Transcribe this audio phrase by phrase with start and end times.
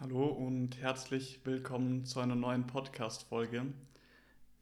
[0.00, 3.64] Hallo und herzlich willkommen zu einer neuen Podcast-Folge.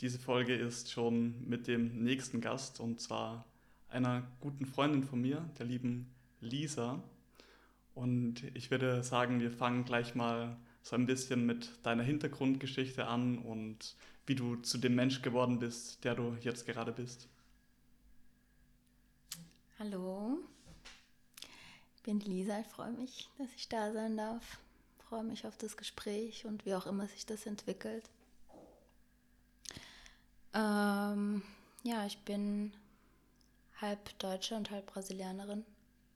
[0.03, 3.47] Diese Folge ist schon mit dem nächsten Gast und zwar
[3.89, 7.03] einer guten Freundin von mir, der lieben Lisa.
[7.95, 13.39] Und ich würde sagen, wir fangen gleich mal so ein bisschen mit deiner Hintergrundgeschichte an
[13.39, 13.97] und
[14.27, 17.27] wie du zu dem Mensch geworden bist, der du jetzt gerade bist.
[19.79, 20.41] Hallo,
[21.97, 24.62] ich bin Lisa, ich freue mich, dass ich da sein darf.
[25.13, 28.09] Freue mich auf das Gespräch und wie auch immer sich das entwickelt.
[30.55, 31.43] Ähm,
[31.83, 32.73] ja, ich bin
[33.79, 35.67] halb Deutsche und halb Brasilianerin.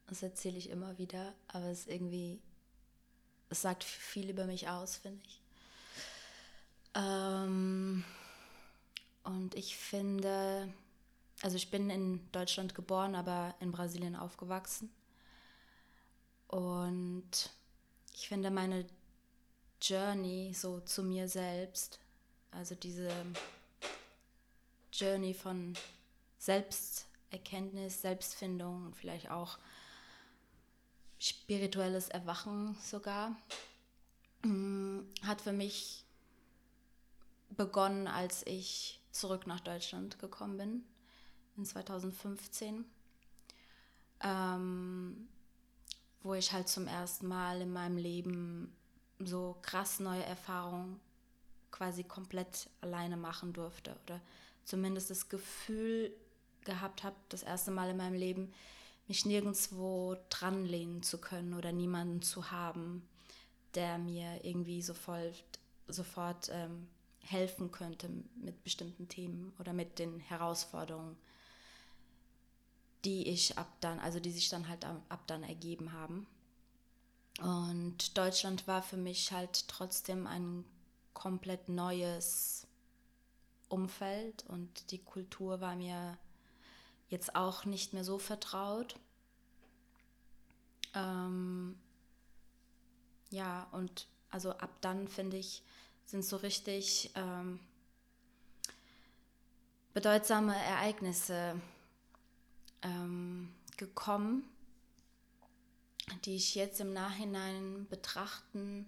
[0.06, 2.40] Das erzähle ich immer wieder, aber es irgendwie,
[3.50, 5.42] es sagt viel über mich aus, finde ich.
[6.94, 8.02] Ähm,
[9.24, 10.72] und ich finde,
[11.42, 14.90] also ich bin in Deutschland geboren, aber in Brasilien aufgewachsen.
[16.48, 17.50] Und
[18.16, 18.86] ich finde meine
[19.80, 22.00] Journey so zu mir selbst,
[22.50, 23.10] also diese
[24.90, 25.74] Journey von
[26.38, 29.58] Selbsterkenntnis, Selbstfindung und vielleicht auch
[31.18, 33.36] spirituelles Erwachen sogar,
[34.42, 36.02] mm, hat für mich
[37.50, 40.84] begonnen, als ich zurück nach Deutschland gekommen bin,
[41.58, 42.86] in 2015,
[44.22, 45.28] ähm,
[46.26, 48.74] wo ich halt zum ersten Mal in meinem Leben
[49.18, 51.00] so krass neue Erfahrungen
[51.70, 54.20] quasi komplett alleine machen durfte oder
[54.64, 56.12] zumindest das Gefühl
[56.64, 58.52] gehabt habe, das erste Mal in meinem Leben,
[59.08, 63.06] mich nirgendwo dranlehnen zu können oder niemanden zu haben,
[63.74, 65.44] der mir irgendwie sofort,
[65.86, 66.88] sofort ähm,
[67.20, 71.16] helfen könnte mit bestimmten Themen oder mit den Herausforderungen,
[73.06, 76.26] die ich ab dann, also die sich dann halt ab dann ergeben haben.
[77.40, 80.64] Und Deutschland war für mich halt trotzdem ein
[81.14, 82.66] komplett neues
[83.68, 86.18] Umfeld und die Kultur war mir
[87.08, 88.96] jetzt auch nicht mehr so vertraut.
[90.94, 91.78] Ähm,
[93.30, 95.62] ja, und also ab dann finde ich,
[96.06, 97.60] sind so richtig ähm,
[99.94, 101.60] bedeutsame Ereignisse
[102.86, 104.44] ähm, gekommen,
[106.24, 108.86] die ich jetzt im Nachhinein betrachten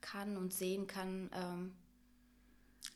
[0.00, 1.30] kann und sehen kann.
[1.34, 1.74] Ähm,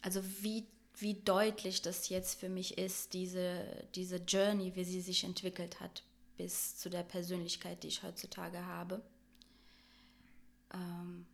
[0.00, 0.66] also wie,
[0.96, 6.04] wie deutlich das jetzt für mich ist, diese, diese Journey, wie sie sich entwickelt hat,
[6.36, 9.02] bis zu der Persönlichkeit, die ich heutzutage habe.
[10.72, 11.26] Ähm,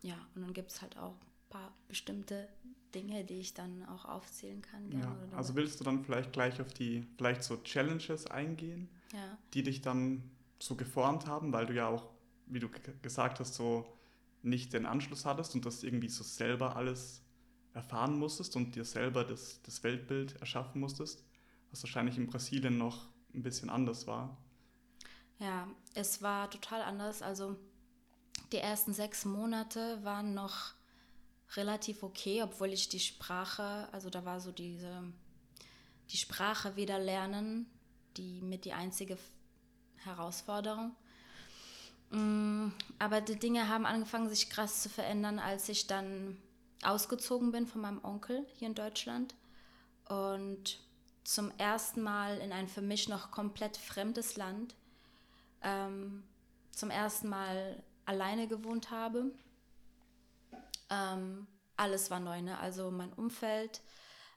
[0.00, 1.14] ja, und dann gibt es halt auch
[1.52, 2.48] paar bestimmte
[2.94, 4.90] Dinge, die ich dann auch aufzählen kann.
[4.92, 9.38] Ja, also willst du dann vielleicht gleich auf die, vielleicht so Challenges eingehen, ja.
[9.54, 12.08] die dich dann so geformt haben, weil du ja auch,
[12.46, 12.68] wie du
[13.02, 13.86] gesagt hast, so
[14.42, 17.22] nicht den Anschluss hattest und das irgendwie so selber alles
[17.74, 21.24] erfahren musstest und dir selber das, das Weltbild erschaffen musstest,
[21.70, 24.36] was wahrscheinlich in Brasilien noch ein bisschen anders war.
[25.38, 27.22] Ja, es war total anders.
[27.22, 27.56] Also
[28.52, 30.74] die ersten sechs Monate waren noch
[31.56, 35.02] relativ okay, obwohl ich die Sprache, also da war so diese,
[36.10, 37.66] die Sprache wieder lernen,
[38.16, 39.18] die mit die einzige
[39.96, 40.94] Herausforderung.
[42.10, 42.68] Mm,
[42.98, 46.36] aber die Dinge haben angefangen, sich krass zu verändern, als ich dann
[46.82, 49.34] ausgezogen bin von meinem Onkel hier in Deutschland
[50.08, 50.80] und
[51.24, 54.74] zum ersten Mal in ein für mich noch komplett fremdes Land
[55.62, 56.24] ähm,
[56.72, 59.30] zum ersten Mal alleine gewohnt habe
[60.90, 62.58] ähm, alles war neu, ne?
[62.58, 63.80] also mein Umfeld,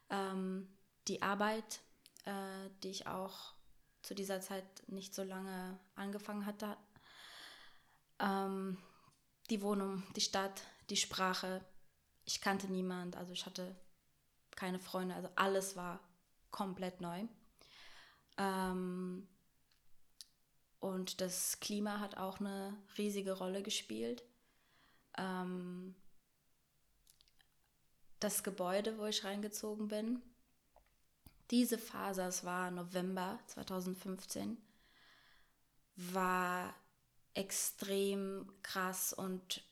[0.10, 0.68] ähm,
[1.08, 1.82] die Arbeit,
[2.26, 3.54] äh, die ich auch
[4.02, 6.78] zu dieser Zeit nicht so lange angefangen hatte,
[8.20, 8.78] ähm,
[9.50, 11.64] die Wohnung, die Stadt, die Sprache.
[12.24, 13.76] Ich kannte niemand, also ich hatte
[14.52, 16.00] keine Freunde, also alles war
[16.52, 17.26] komplett neu.
[18.38, 19.28] Ähm,
[20.80, 24.24] und das Klima hat auch eine riesige Rolle gespielt.
[25.18, 25.96] Ähm,
[28.26, 30.20] das Gebäude, wo ich reingezogen bin.
[31.52, 34.58] Diese Phase, es war November 2015,
[35.96, 36.74] war
[37.36, 39.64] extrem krass und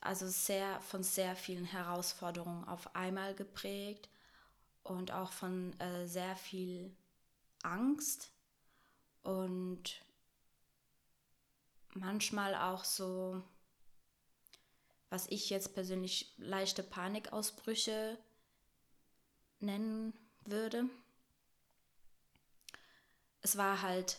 [0.00, 4.08] also sehr von sehr vielen Herausforderungen auf einmal geprägt
[4.82, 6.96] und auch von äh, sehr viel
[7.62, 8.32] Angst
[9.22, 10.02] und
[11.94, 13.40] manchmal auch so
[15.10, 18.18] was ich jetzt persönlich leichte Panikausbrüche
[19.60, 20.12] nennen
[20.44, 20.84] würde.
[23.40, 24.18] Es war halt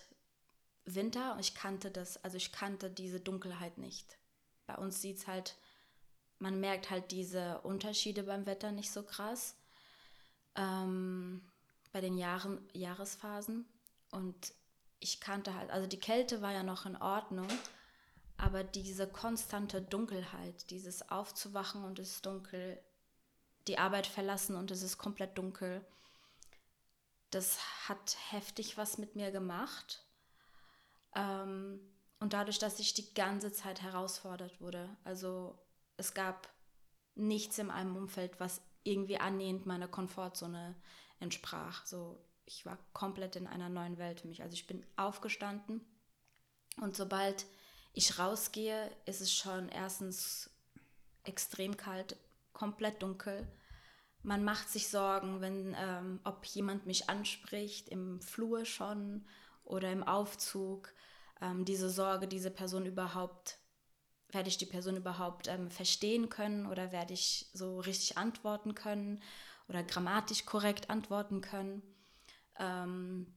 [0.86, 4.18] Winter und ich kannte das, also ich kannte diese Dunkelheit nicht.
[4.66, 5.56] bei uns sieht es halt,
[6.40, 9.56] man merkt halt diese Unterschiede beim Wetter nicht so krass.
[10.56, 11.42] Ähm,
[11.92, 13.66] bei den Jahren, Jahresphasen.
[14.12, 14.54] Und
[15.00, 17.48] ich kannte halt, also die Kälte war ja noch in Ordnung,
[18.38, 22.80] aber diese konstante Dunkelheit, dieses Aufzuwachen und es ist dunkel,
[23.68, 25.86] die Arbeit verlassen und es ist komplett dunkel,
[27.32, 30.06] das hat heftig was mit mir gemacht.
[31.16, 31.80] Ähm,
[32.20, 35.60] und dadurch, dass ich die ganze Zeit herausfordert wurde, also
[35.98, 36.50] es gab
[37.16, 40.76] nichts in meinem Umfeld, was irgendwie annähernd meiner Komfortzone
[41.20, 41.86] entsprach.
[41.86, 44.42] So, ich war komplett in einer neuen Welt für mich.
[44.42, 45.82] Also ich bin aufgestanden
[46.80, 47.46] und sobald
[47.98, 50.52] ich rausgehe, ist es schon erstens
[51.24, 52.16] extrem kalt,
[52.54, 53.48] komplett dunkel.
[54.22, 59.26] Man macht sich Sorgen, wenn, ähm, ob jemand mich anspricht, im Flur schon
[59.64, 60.94] oder im Aufzug.
[61.42, 63.58] Ähm, diese Sorge, diese Person überhaupt,
[64.30, 69.24] werde ich die Person überhaupt ähm, verstehen können oder werde ich so richtig antworten können
[69.70, 71.82] oder grammatisch korrekt antworten können.
[72.60, 73.37] Ähm,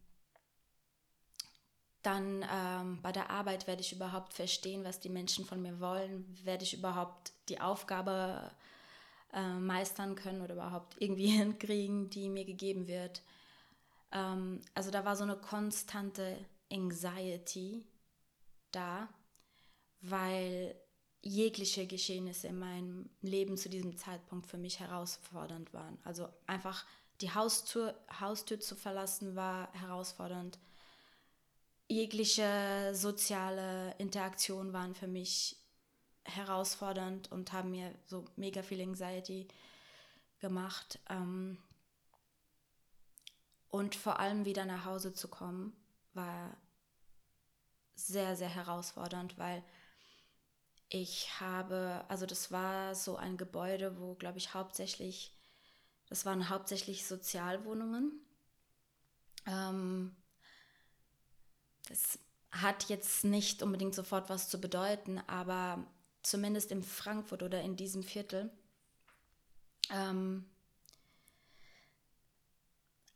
[2.03, 6.25] dann ähm, bei der Arbeit werde ich überhaupt verstehen, was die Menschen von mir wollen.
[6.45, 8.51] Werde ich überhaupt die Aufgabe
[9.33, 13.23] äh, meistern können oder überhaupt irgendwie hinkriegen, die mir gegeben wird.
[14.13, 16.39] Ähm, also da war so eine konstante
[16.73, 17.85] Anxiety
[18.73, 19.09] da,
[20.01, 20.75] weil
[21.23, 25.99] jegliche Geschehnisse in meinem Leben zu diesem Zeitpunkt für mich herausfordernd waren.
[26.05, 26.87] Also einfach
[27.21, 30.59] die Haustür, Haustür zu verlassen war herausfordernd.
[31.91, 35.57] Jegliche soziale Interaktion waren für mich
[36.23, 39.49] herausfordernd und haben mir so mega viel Anxiety
[40.39, 41.01] gemacht.
[41.09, 41.59] Ähm,
[43.71, 45.77] und vor allem wieder nach Hause zu kommen,
[46.15, 46.57] war
[47.97, 49.65] sehr, sehr herausfordernd, weil
[50.91, 55.37] ich habe, also das war so ein Gebäude, wo, glaube ich, hauptsächlich,
[56.09, 58.13] das waren hauptsächlich Sozialwohnungen.
[59.47, 60.15] Ähm,
[61.91, 62.19] das
[62.53, 65.85] hat jetzt nicht unbedingt sofort was zu bedeuten, aber
[66.23, 68.51] zumindest in Frankfurt oder in diesem Viertel
[69.91, 70.47] ähm,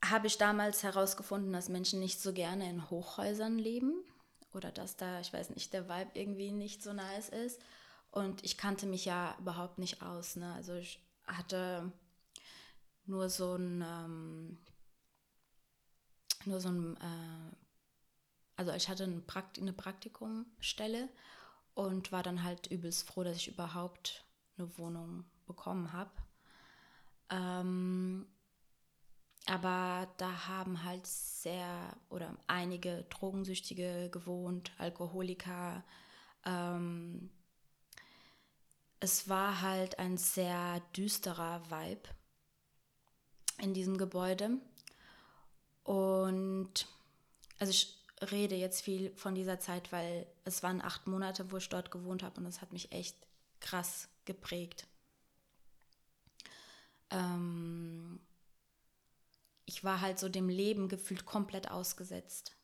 [0.05, 3.95] habe ich damals herausgefunden, dass Menschen nicht so gerne in Hochhäusern leben
[4.53, 7.61] oder dass da, ich weiß nicht, der Vibe irgendwie nicht so nice ist.
[8.11, 10.37] Und ich kannte mich ja überhaupt nicht aus.
[10.37, 10.53] Ne?
[10.55, 11.91] Also ich hatte
[13.07, 14.59] nur so ein, ähm,
[16.45, 17.64] nur so ein, äh,
[18.57, 21.09] also ich hatte ein Prakt eine Praktikumstelle
[21.75, 24.25] und war dann halt übelst froh, dass ich überhaupt
[24.57, 26.11] eine Wohnung bekommen habe.
[27.31, 28.27] Ähm,
[29.47, 35.85] aber da haben halt sehr oder einige Drogensüchtige gewohnt, Alkoholiker.
[36.47, 37.31] Ähm,
[39.01, 42.09] es war halt ein sehr düsterer Vibe
[43.59, 44.59] in diesem Gebäude.
[45.83, 46.87] Und
[47.59, 51.69] also ich rede jetzt viel von dieser Zeit, weil es waren acht Monate, wo ich
[51.69, 53.17] dort gewohnt habe und es hat mich echt
[53.61, 54.87] krass geprägt.
[57.11, 58.21] Ähm,
[59.67, 62.57] ich war halt so dem Leben gefühlt komplett ausgesetzt.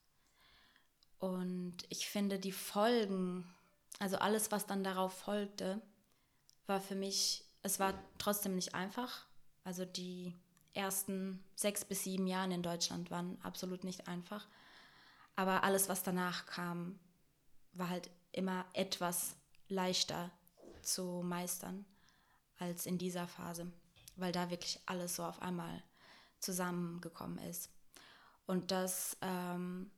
[1.18, 3.46] Und ich finde die Folgen,
[3.98, 5.80] also alles, was dann darauf folgte,
[6.66, 9.26] war für mich, es war trotzdem nicht einfach.
[9.64, 10.34] Also die
[10.72, 14.46] ersten sechs bis sieben Jahre in Deutschland waren absolut nicht einfach.
[15.36, 16.98] Aber alles, was danach kam,
[17.72, 19.36] war halt immer etwas
[19.68, 20.30] leichter
[20.82, 21.84] zu meistern
[22.58, 23.70] als in dieser Phase,
[24.16, 25.82] weil da wirklich alles so auf einmal
[26.40, 27.70] zusammengekommen ist.
[28.46, 29.90] Und das, ähm,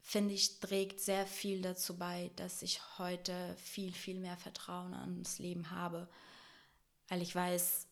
[0.00, 5.38] finde ich, trägt sehr viel dazu bei, dass ich heute viel, viel mehr Vertrauen ans
[5.38, 6.08] Leben habe,
[7.08, 7.86] weil ich weiß,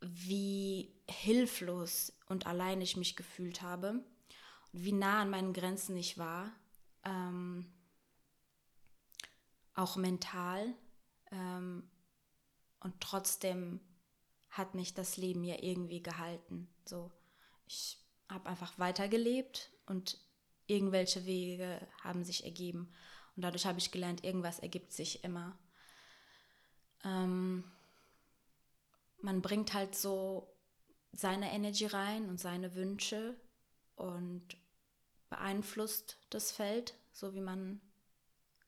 [0.00, 4.04] wie hilflos und allein ich mich gefühlt habe
[4.76, 6.52] wie nah an meinen Grenzen ich war,
[7.04, 7.72] ähm,
[9.74, 10.74] auch mental.
[11.30, 11.88] Ähm,
[12.80, 13.80] und trotzdem
[14.50, 16.68] hat mich das Leben ja irgendwie gehalten.
[16.84, 17.12] So,
[17.66, 20.18] ich habe einfach weitergelebt und
[20.66, 22.92] irgendwelche Wege haben sich ergeben.
[23.36, 25.56] Und dadurch habe ich gelernt, irgendwas ergibt sich immer.
[27.04, 27.70] Ähm,
[29.18, 30.52] man bringt halt so
[31.12, 33.36] seine Energie rein und seine Wünsche
[33.94, 34.63] und
[35.34, 37.80] beeinflusst das Feld, so wie man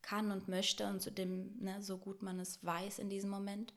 [0.02, 3.72] kann und möchte und zu dem, ne, so gut man es weiß in diesem Moment.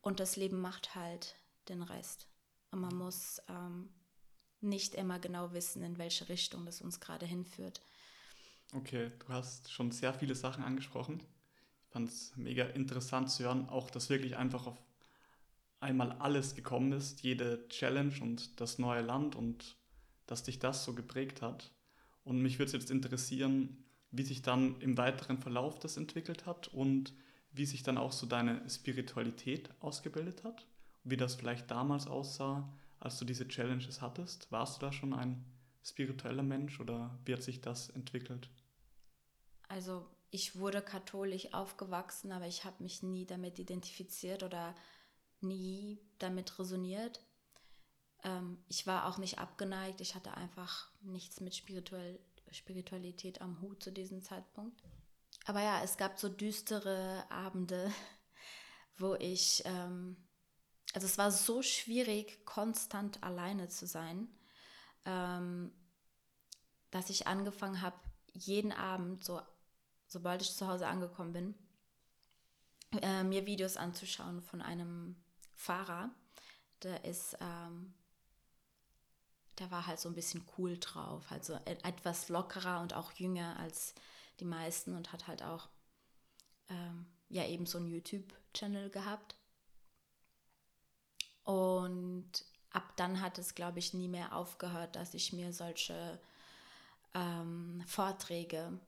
[0.00, 1.36] Und das Leben macht halt
[1.68, 2.28] den Rest.
[2.70, 3.90] Und man muss ähm,
[4.60, 7.82] nicht immer genau wissen, in welche Richtung das uns gerade hinführt.
[8.74, 11.20] Okay, du hast schon sehr viele Sachen angesprochen.
[11.90, 14.78] fand es mega interessant zu hören, auch dass wirklich einfach auf
[15.80, 19.76] einmal alles gekommen ist, jede Challenge und das neue Land und
[20.26, 21.70] dass dich das so geprägt hat.
[22.24, 26.68] Und mich würde es jetzt interessieren, wie sich dann im weiteren Verlauf das entwickelt hat
[26.68, 27.14] und
[27.52, 30.66] wie sich dann auch so deine Spiritualität ausgebildet hat,
[31.04, 34.50] wie das vielleicht damals aussah, als du diese Challenges hattest.
[34.52, 35.44] Warst du da schon ein
[35.84, 38.48] spiritueller Mensch oder wie hat sich das entwickelt?
[39.68, 44.74] Also ich wurde katholisch aufgewachsen, aber ich habe mich nie damit identifiziert oder
[45.40, 47.20] nie damit resoniert.
[48.24, 52.20] Ähm, ich war auch nicht abgeneigt, ich hatte einfach nichts mit Spirituell
[52.52, 54.82] Spiritualität am Hut zu diesem Zeitpunkt.
[55.46, 57.90] Aber ja, es gab so düstere Abende,
[58.98, 60.16] wo ich, ähm,
[60.92, 64.28] also es war so schwierig, konstant alleine zu sein,
[65.04, 65.72] ähm,
[66.90, 67.96] dass ich angefangen habe,
[68.34, 69.40] jeden Abend, so,
[70.06, 71.54] sobald ich zu Hause angekommen bin,
[73.00, 75.16] äh, mir Videos anzuschauen von einem
[75.54, 76.10] Fahrer,
[76.82, 77.94] der ist ähm,
[79.62, 83.56] der war halt so ein bisschen cool drauf, halt so etwas lockerer und auch jünger
[83.60, 83.94] als
[84.40, 85.68] die meisten und hat halt auch
[86.68, 89.36] ähm, ja eben so einen YouTube-Channel gehabt.
[91.44, 96.20] Und ab dann hat es, glaube ich, nie mehr aufgehört, dass ich mir solche
[97.14, 98.80] ähm, Vorträge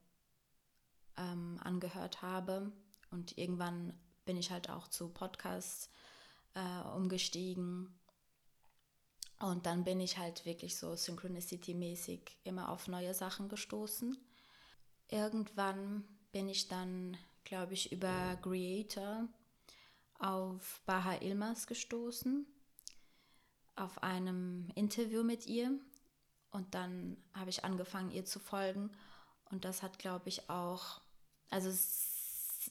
[1.17, 2.73] ähm, angehört habe.
[3.13, 5.89] Und irgendwann bin ich halt auch zu Podcasts
[6.55, 7.95] äh, umgestiegen
[9.45, 14.17] und dann bin ich halt wirklich so Synchronicity-mäßig immer auf neue Sachen gestoßen.
[15.09, 19.29] Irgendwann bin ich dann, glaube ich, über Creator
[20.19, 22.47] auf Baha Ilmas gestoßen,
[23.77, 25.79] auf einem Interview mit ihr.
[26.51, 28.93] Und dann habe ich angefangen, ihr zu folgen.
[29.51, 31.03] Und das hat, glaube ich, auch,
[31.51, 31.71] also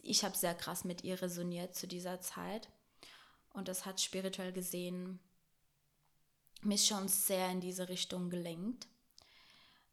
[0.02, 2.68] ich habe sehr krass mit ihr resoniert zu dieser Zeit.
[3.54, 5.20] Und das hat spirituell gesehen
[6.66, 8.88] mich schon sehr in diese Richtung gelenkt.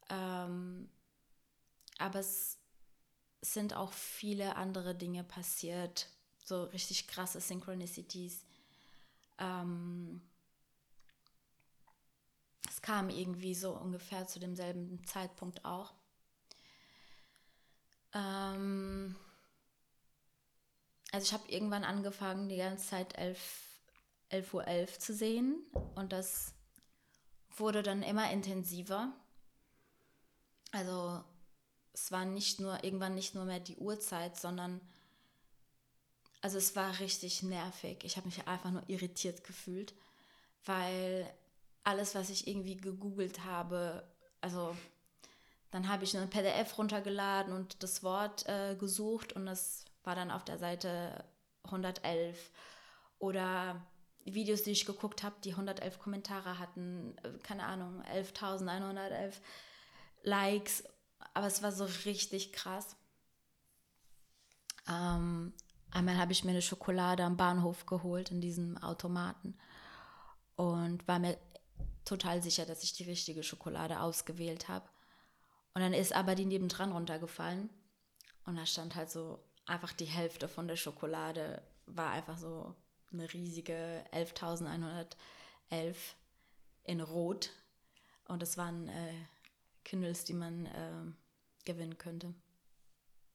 [0.09, 0.89] Ähm,
[1.97, 2.57] aber es
[3.41, 6.07] sind auch viele andere Dinge passiert,
[6.43, 8.45] so richtig krasse Synchronicities.
[9.39, 10.21] Ähm,
[12.69, 15.93] es kam irgendwie so ungefähr zu demselben Zeitpunkt auch.
[18.13, 19.15] Ähm,
[21.11, 23.39] also ich habe irgendwann angefangen, die ganze Zeit 11,
[24.29, 26.53] 11 Uhr 11 zu sehen und das
[27.61, 29.13] wurde dann immer intensiver.
[30.71, 31.23] Also
[31.93, 34.81] es war nicht nur irgendwann nicht nur mehr die Uhrzeit, sondern
[36.41, 38.03] also es war richtig nervig.
[38.03, 39.93] Ich habe mich einfach nur irritiert gefühlt,
[40.65, 41.31] weil
[41.83, 44.03] alles, was ich irgendwie gegoogelt habe,
[44.41, 44.75] also
[45.69, 50.31] dann habe ich ein PDF runtergeladen und das Wort äh, gesucht und das war dann
[50.31, 51.23] auf der Seite
[51.63, 52.51] 111
[53.19, 53.81] oder
[54.25, 59.35] Videos, die ich geguckt habe, die 111 Kommentare hatten, äh, keine Ahnung, 11.111
[60.23, 60.83] Likes,
[61.33, 62.95] aber es war so richtig krass.
[64.87, 65.53] Ähm,
[65.91, 69.57] einmal habe ich mir eine Schokolade am Bahnhof geholt in diesem Automaten
[70.55, 71.37] und war mir
[72.05, 74.87] total sicher, dass ich die richtige Schokolade ausgewählt habe.
[75.73, 77.69] Und dann ist aber die nebendran runtergefallen
[78.45, 82.75] und da stand halt so einfach die Hälfte von der Schokolade war einfach so
[83.13, 85.95] eine riesige 11.111
[86.83, 87.51] in Rot.
[88.27, 89.13] Und das waren äh,
[89.83, 92.33] Kindles, die man äh, gewinnen könnte.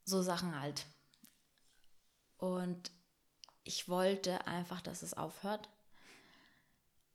[0.04, 0.86] So Sachen halt.
[2.38, 2.90] Und
[3.64, 5.68] ich wollte einfach, dass es aufhört,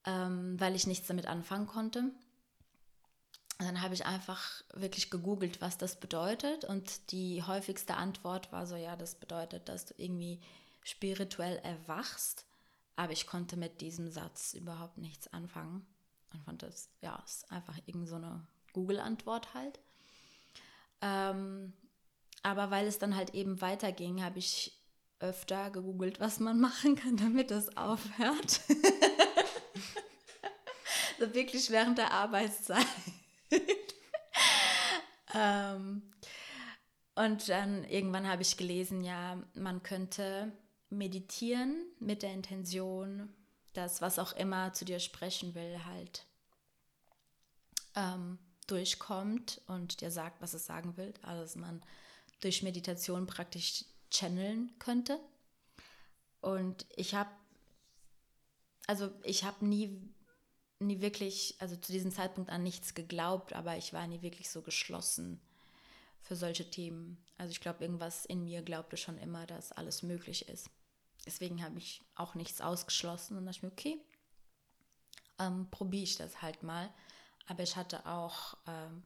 [0.06, 2.12] ähm, weil ich nichts damit anfangen konnte.
[3.62, 6.66] Und dann habe ich einfach wirklich gegoogelt, was das bedeutet.
[6.66, 10.42] Und die häufigste Antwort war so, ja, das bedeutet, dass du irgendwie
[10.84, 12.46] spirituell erwachst.
[12.96, 15.86] Aber ich konnte mit diesem Satz überhaupt nichts anfangen
[16.34, 19.80] und fand das, ja, ist einfach irgend so eine Google-Antwort halt.
[21.02, 21.74] Ähm,
[22.44, 24.78] aber weil es dann halt eben weiterging, habe ich
[25.20, 28.62] öfter gegoogelt, was man machen kann, damit das aufhört.
[31.20, 32.86] so wirklich während der Arbeitszeit.
[35.36, 36.02] ähm,
[37.16, 40.52] und dann irgendwann habe ich gelesen, ja, man könnte
[40.92, 43.34] meditieren mit der Intention,
[43.74, 46.26] dass was auch immer zu dir sprechen will, halt
[47.96, 51.14] ähm, durchkommt und dir sagt, was es sagen will.
[51.22, 51.82] Also dass man
[52.42, 55.20] durch Meditation praktisch channeln könnte.
[56.42, 57.30] Und ich habe,
[58.88, 60.02] also ich habe nie,
[60.80, 64.62] nie wirklich, also zu diesem Zeitpunkt an nichts geglaubt, aber ich war nie wirklich so
[64.62, 65.40] geschlossen
[66.22, 67.24] für solche Themen.
[67.38, 70.70] Also ich glaube, irgendwas in mir glaubte schon immer, dass alles möglich ist.
[71.26, 74.02] Deswegen habe ich auch nichts ausgeschlossen und dachte ich mir, okay,
[75.40, 76.92] ähm, probiere ich das halt mal.
[77.48, 79.04] Aber ich hatte auch, ähm,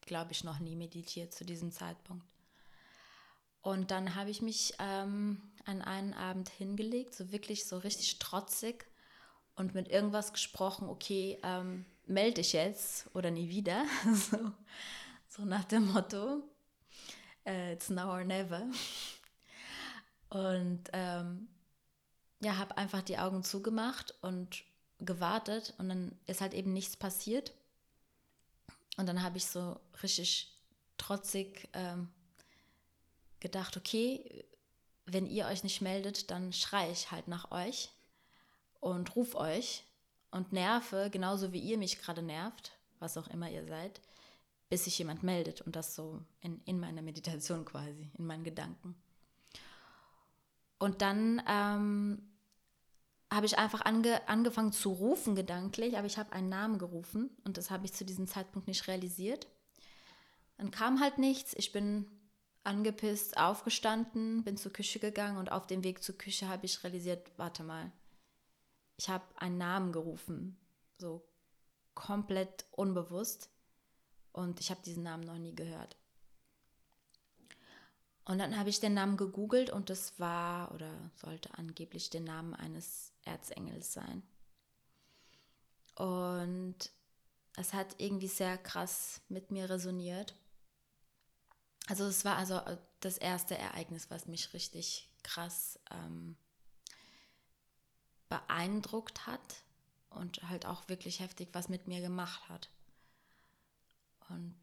[0.00, 2.26] glaube ich, noch nie meditiert zu diesem Zeitpunkt.
[3.60, 8.86] Und dann habe ich mich ähm, an einen Abend hingelegt, so wirklich so richtig trotzig
[9.54, 13.84] und mit irgendwas gesprochen, okay, ähm, melde dich jetzt oder nie wieder.
[14.14, 14.52] so,
[15.28, 16.42] so nach dem Motto,
[17.46, 18.66] äh, it's now or never.
[20.32, 21.46] Und ähm,
[22.40, 24.64] ja, habe einfach die Augen zugemacht und
[24.98, 27.52] gewartet und dann ist halt eben nichts passiert.
[28.96, 30.58] Und dann habe ich so richtig
[30.96, 32.08] trotzig ähm,
[33.40, 34.46] gedacht, okay,
[35.04, 37.90] wenn ihr euch nicht meldet, dann schreie ich halt nach euch
[38.80, 39.84] und ruf euch
[40.30, 44.00] und nerve, genauso wie ihr mich gerade nervt, was auch immer ihr seid,
[44.70, 48.96] bis sich jemand meldet und das so in, in meiner Meditation quasi, in meinen Gedanken.
[50.82, 52.28] Und dann ähm,
[53.32, 57.56] habe ich einfach ange, angefangen zu rufen gedanklich, aber ich habe einen Namen gerufen und
[57.56, 59.46] das habe ich zu diesem Zeitpunkt nicht realisiert.
[60.56, 61.54] Dann kam halt nichts.
[61.54, 62.10] Ich bin
[62.64, 67.30] angepisst aufgestanden, bin zur Küche gegangen und auf dem Weg zur Küche habe ich realisiert,
[67.36, 67.92] warte mal,
[68.96, 70.58] ich habe einen Namen gerufen,
[70.98, 71.24] so
[71.94, 73.50] komplett unbewusst
[74.32, 75.96] und ich habe diesen Namen noch nie gehört.
[78.24, 82.56] Und dann habe ich den Namen gegoogelt und es war oder sollte angeblich der Name
[82.58, 84.22] eines Erzengels sein.
[85.96, 86.76] Und
[87.56, 90.34] es hat irgendwie sehr krass mit mir resoniert.
[91.88, 92.60] Also es war also
[93.00, 96.36] das erste Ereignis, was mich richtig krass ähm,
[98.28, 99.64] beeindruckt hat
[100.10, 102.70] und halt auch wirklich heftig was mit mir gemacht hat.
[104.28, 104.54] Und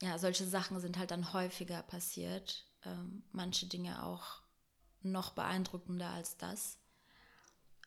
[0.00, 2.66] ja, solche Sachen sind halt dann häufiger passiert.
[2.84, 4.42] Ähm, manche Dinge auch
[5.02, 6.78] noch beeindruckender als das.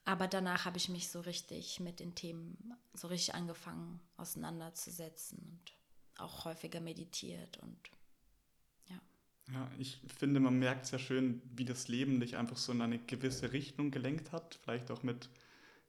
[0.05, 6.21] Aber danach habe ich mich so richtig mit den Themen so richtig angefangen auseinanderzusetzen und
[6.21, 7.77] auch häufiger meditiert und
[8.87, 8.99] ja.
[9.51, 12.99] Ja, ich finde, man merkt sehr schön, wie das Leben dich einfach so in eine
[12.99, 15.29] gewisse Richtung gelenkt hat, vielleicht auch mit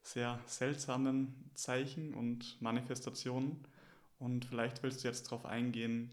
[0.03, 3.67] sehr seltsamen Zeichen und Manifestationen.
[4.19, 6.11] Und vielleicht willst du jetzt darauf eingehen,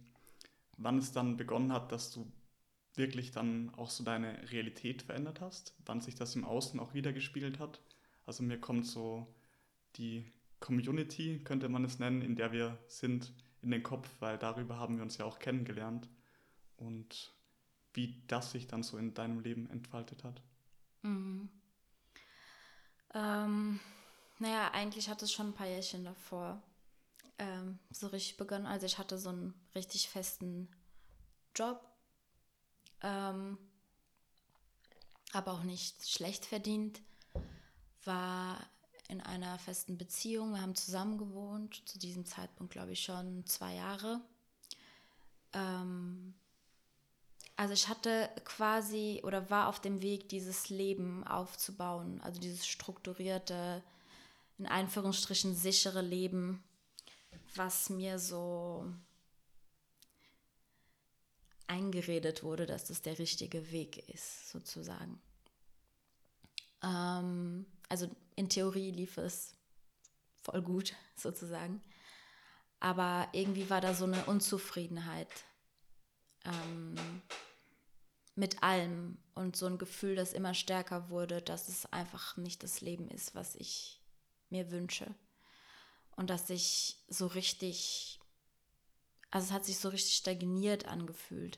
[0.77, 2.29] wann es dann begonnen hat, dass du
[2.95, 7.59] wirklich dann auch so deine Realität verändert hast, wann sich das im Außen auch wiedergespiegelt
[7.59, 7.81] hat.
[8.25, 9.33] Also mir kommt so
[9.95, 14.77] die Community, könnte man es nennen, in der wir sind, in den Kopf, weil darüber
[14.77, 16.07] haben wir uns ja auch kennengelernt
[16.77, 17.33] und
[17.93, 20.41] wie das sich dann so in deinem Leben entfaltet hat.
[21.01, 21.49] Mhm.
[23.13, 23.79] Ähm,
[24.39, 26.61] naja, eigentlich hat es schon ein paar Jährchen davor
[27.37, 28.65] ähm, so richtig begonnen.
[28.65, 30.69] Also ich hatte so einen richtig festen
[31.55, 31.92] Job,
[33.03, 33.57] ähm,
[35.33, 37.01] aber auch nicht schlecht verdient,
[38.05, 38.59] war
[39.07, 40.53] in einer festen Beziehung.
[40.53, 44.21] Wir haben zusammen gewohnt, zu diesem Zeitpunkt glaube ich schon zwei Jahre.
[45.53, 46.33] Ähm,
[47.55, 53.83] also ich hatte quasi oder war auf dem Weg, dieses Leben aufzubauen, also dieses strukturierte,
[54.57, 56.63] in Anführungsstrichen sichere Leben,
[57.55, 58.85] was mir so
[61.67, 65.21] eingeredet wurde, dass das der richtige Weg ist, sozusagen.
[66.83, 69.55] Ähm, also in Theorie lief es
[70.41, 71.81] voll gut, sozusagen.
[72.79, 75.29] Aber irgendwie war da so eine Unzufriedenheit
[76.43, 76.95] ähm,
[78.35, 82.81] mit allem und so ein Gefühl, das immer stärker wurde, dass es einfach nicht das
[82.81, 84.01] Leben ist, was ich
[84.49, 85.13] mir wünsche.
[86.15, 88.19] Und dass ich so richtig
[89.33, 91.57] also es hat sich so richtig stagniert angefühlt.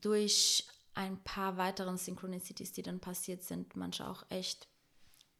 [0.00, 4.66] Durch ein paar weiteren Synchronicities, die dann passiert sind, manche auch echt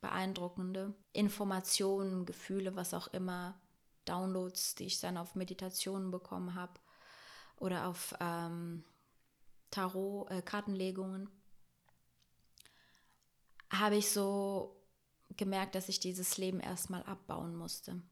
[0.02, 3.58] beeindruckende Informationen, Gefühle, was auch immer,
[4.04, 6.78] Downloads, die ich dann auf Meditationen bekommen habe
[7.56, 8.84] oder auf ähm,
[9.70, 11.30] Tarot, äh, Kartenlegungen,
[13.70, 14.76] habe ich so
[15.38, 18.02] gemerkt, dass ich dieses Leben erstmal abbauen musste.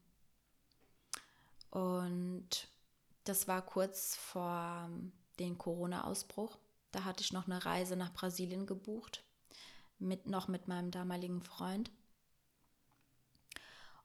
[1.70, 2.69] Und
[3.24, 4.88] das war kurz vor
[5.38, 6.58] dem Corona-Ausbruch.
[6.90, 9.24] Da hatte ich noch eine Reise nach Brasilien gebucht,
[9.98, 11.90] mit, noch mit meinem damaligen Freund.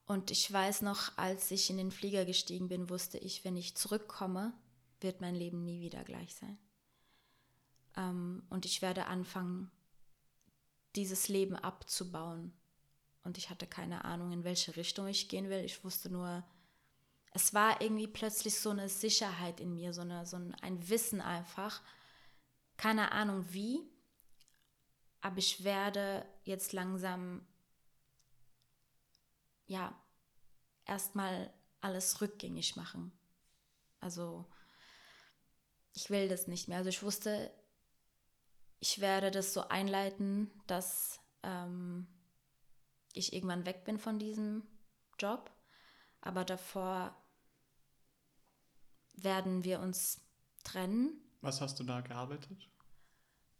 [0.05, 3.75] Und ich weiß noch, als ich in den Flieger gestiegen bin, wusste ich, wenn ich
[3.75, 4.53] zurückkomme,
[5.01, 6.57] wird mein Leben nie wieder gleich sein.
[7.97, 9.71] Ähm, und ich werde anfangen,
[10.95, 12.53] dieses Leben abzubauen.
[13.23, 15.63] Und ich hatte keine Ahnung, in welche Richtung ich gehen will.
[15.63, 16.43] Ich wusste nur,
[17.35, 21.19] es war irgendwie plötzlich so eine Sicherheit in mir, so, eine, so ein, ein Wissen
[21.19, 21.81] einfach.
[22.77, 23.81] Keine Ahnung wie,
[25.19, 27.45] aber ich werde jetzt langsam,
[29.67, 30.01] ja,
[30.85, 33.11] erstmal alles rückgängig machen.
[33.99, 34.49] Also
[35.91, 36.77] ich will das nicht mehr.
[36.77, 37.51] Also ich wusste,
[38.79, 42.07] ich werde das so einleiten, dass ähm,
[43.11, 44.65] ich irgendwann weg bin von diesem
[45.19, 45.51] Job.
[46.21, 47.21] Aber davor
[49.17, 50.21] werden wir uns
[50.63, 51.21] trennen.
[51.41, 52.69] Was hast du da gearbeitet?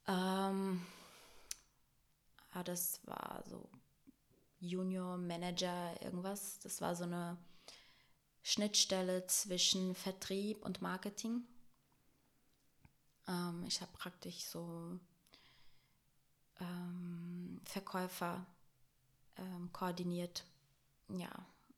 [0.07, 0.81] Ähm,
[2.51, 3.69] ah, das war so
[4.59, 6.59] Junior Manager irgendwas.
[6.59, 7.37] Das war so eine
[8.41, 11.43] Schnittstelle zwischen Vertrieb und Marketing.
[13.27, 14.99] Ähm, ich habe praktisch so
[16.59, 18.45] ähm, Verkäufer
[19.37, 20.45] ähm, koordiniert,
[21.09, 21.31] ja,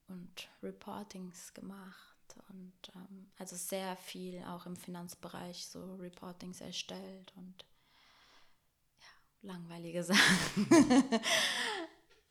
[0.07, 2.16] und Reportings gemacht
[2.49, 7.65] und ähm, also sehr viel auch im Finanzbereich so Reportings erstellt und
[8.99, 10.67] ja, langweilige Sachen.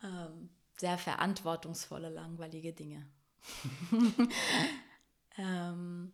[0.02, 3.06] ähm, sehr verantwortungsvolle, langweilige Dinge.
[5.38, 6.12] ähm,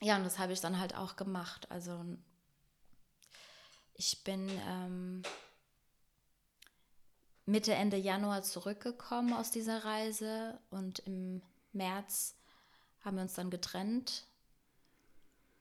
[0.00, 1.70] ja, und das habe ich dann halt auch gemacht.
[1.70, 2.04] Also
[3.94, 5.22] ich bin ähm,
[7.46, 11.42] Mitte, Ende Januar zurückgekommen aus dieser Reise und im
[11.74, 12.36] März
[13.04, 14.26] haben wir uns dann getrennt.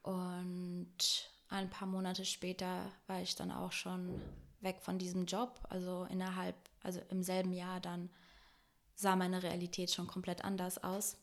[0.02, 4.21] Und ein paar Monate später war ich dann auch schon
[4.62, 5.60] weg von diesem Job.
[5.69, 8.10] Also innerhalb, also im selben Jahr dann
[8.95, 11.17] sah meine Realität schon komplett anders aus.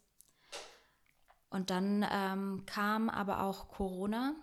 [1.51, 4.35] Und dann ähm, kam aber auch Corona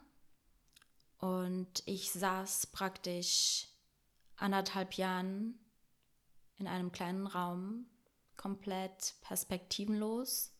[1.20, 3.68] und ich saß praktisch
[4.36, 5.58] anderthalb Jahren
[6.58, 7.86] in einem kleinen Raum,
[8.38, 10.54] komplett perspektivenlos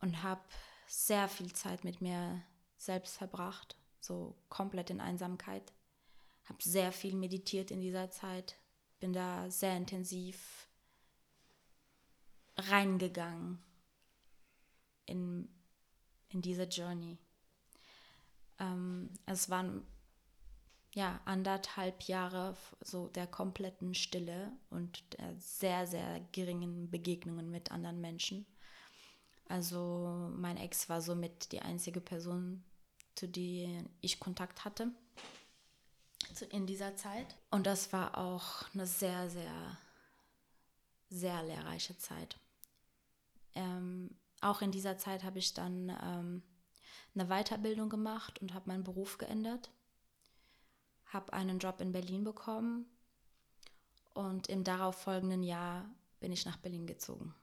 [0.00, 0.42] und habe
[0.86, 2.42] sehr viel Zeit mit mir
[2.76, 5.72] selbst verbracht, so komplett in Einsamkeit.
[6.44, 8.56] Habe sehr viel meditiert in dieser Zeit,
[8.98, 10.66] bin da sehr intensiv
[12.56, 13.62] reingegangen
[15.06, 15.48] in,
[16.28, 17.18] in diese Journey.
[18.58, 19.86] Ähm, es waren
[20.92, 28.00] ja anderthalb Jahre so der kompletten Stille und der sehr, sehr geringen Begegnungen mit anderen
[28.00, 28.46] Menschen.
[29.48, 32.64] Also mein Ex war somit die einzige Person,
[33.14, 34.92] zu der ich Kontakt hatte
[36.50, 37.36] in dieser Zeit.
[37.50, 39.78] Und das war auch eine sehr, sehr,
[41.08, 42.38] sehr lehrreiche Zeit.
[43.54, 46.42] Ähm, auch in dieser Zeit habe ich dann ähm,
[47.14, 49.70] eine Weiterbildung gemacht und habe meinen Beruf geändert.
[51.10, 52.86] Habe einen Job in Berlin bekommen
[54.14, 55.88] und im darauffolgenden Jahr
[56.20, 57.34] bin ich nach Berlin gezogen.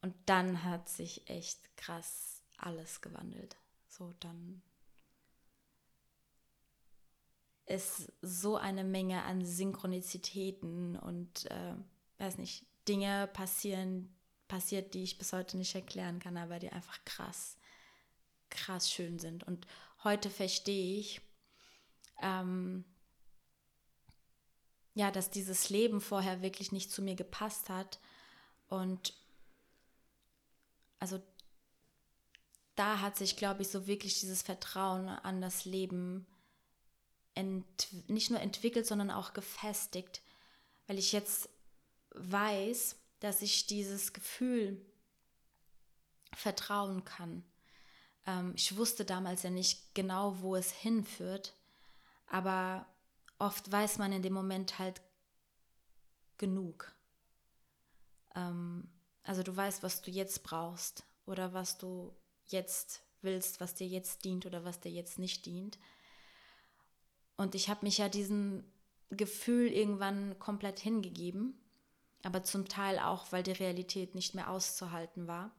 [0.00, 3.56] Und dann hat sich echt krass alles gewandelt.
[3.88, 4.62] So, dann
[7.66, 11.74] ist so eine Menge an Synchronizitäten und äh,
[12.18, 14.14] weiß nicht, Dinge passieren,
[14.48, 17.56] passiert, die ich bis heute nicht erklären kann, aber die einfach krass,
[18.50, 19.44] krass schön sind.
[19.44, 19.66] Und
[20.02, 21.20] heute verstehe ich,
[22.20, 22.84] ähm,
[24.94, 27.98] ja, dass dieses Leben vorher wirklich nicht zu mir gepasst hat.
[28.68, 29.14] Und
[30.98, 31.22] also
[32.74, 36.26] da hat sich, glaube ich, so wirklich dieses Vertrauen an das Leben
[38.08, 40.20] nicht nur entwickelt, sondern auch gefestigt,
[40.86, 41.48] weil ich jetzt
[42.10, 44.84] weiß, dass ich dieses Gefühl
[46.34, 47.42] vertrauen kann.
[48.26, 51.54] Ähm, ich wusste damals ja nicht genau, wo es hinführt,
[52.32, 52.86] aber
[53.38, 55.00] oft weiß man in dem Moment halt
[56.38, 56.92] genug.
[58.34, 58.88] Ähm,
[59.22, 62.12] also du weißt, was du jetzt brauchst oder was du
[62.46, 65.78] jetzt willst, was dir jetzt dient oder was dir jetzt nicht dient.
[67.36, 68.64] Und ich habe mich ja diesem
[69.10, 71.62] Gefühl irgendwann komplett hingegeben
[72.22, 75.50] aber zum Teil auch, weil die Realität nicht mehr auszuhalten war.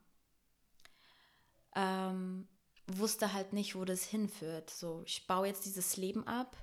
[1.75, 2.47] Ähm,
[2.87, 4.69] wusste halt nicht, wo das hinführt.
[4.69, 6.57] So, ich baue jetzt dieses Leben ab,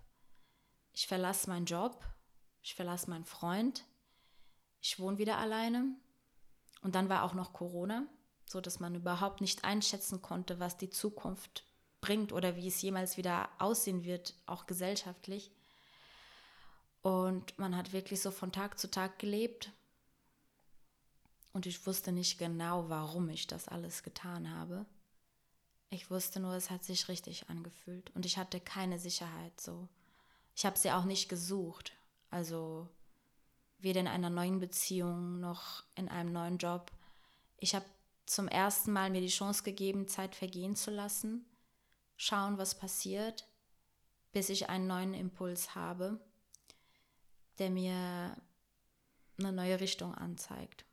[0.93, 2.05] ich verlasse meinen Job,
[2.63, 3.85] ich verlasse meinen Freund,
[4.81, 5.97] ich wohne wieder alleine
[6.83, 8.07] und dann war auch noch Corona,
[8.47, 11.65] so dass man überhaupt nicht einschätzen konnte, was die Zukunft
[12.01, 15.53] bringt oder wie es jemals wieder aussehen wird, auch gesellschaftlich.
[17.03, 19.71] Und man hat wirklich so von Tag zu Tag gelebt
[21.53, 24.87] und ich wusste nicht genau, warum ich das alles getan habe.
[25.91, 29.89] Ich wusste nur, es hat sich richtig angefühlt und ich hatte keine Sicherheit so.
[30.55, 31.93] Ich habe sie auch nicht gesucht.
[32.31, 32.89] Also
[33.79, 36.93] weder in einer neuen Beziehung noch in einem neuen Job.
[37.59, 37.85] ich habe
[38.27, 41.45] zum ersten Mal mir die Chance gegeben, Zeit vergehen zu lassen,
[42.17, 43.49] schauen, was passiert,
[44.31, 46.21] bis ich einen neuen Impuls habe,
[47.59, 48.37] der mir
[49.39, 50.85] eine neue Richtung anzeigt,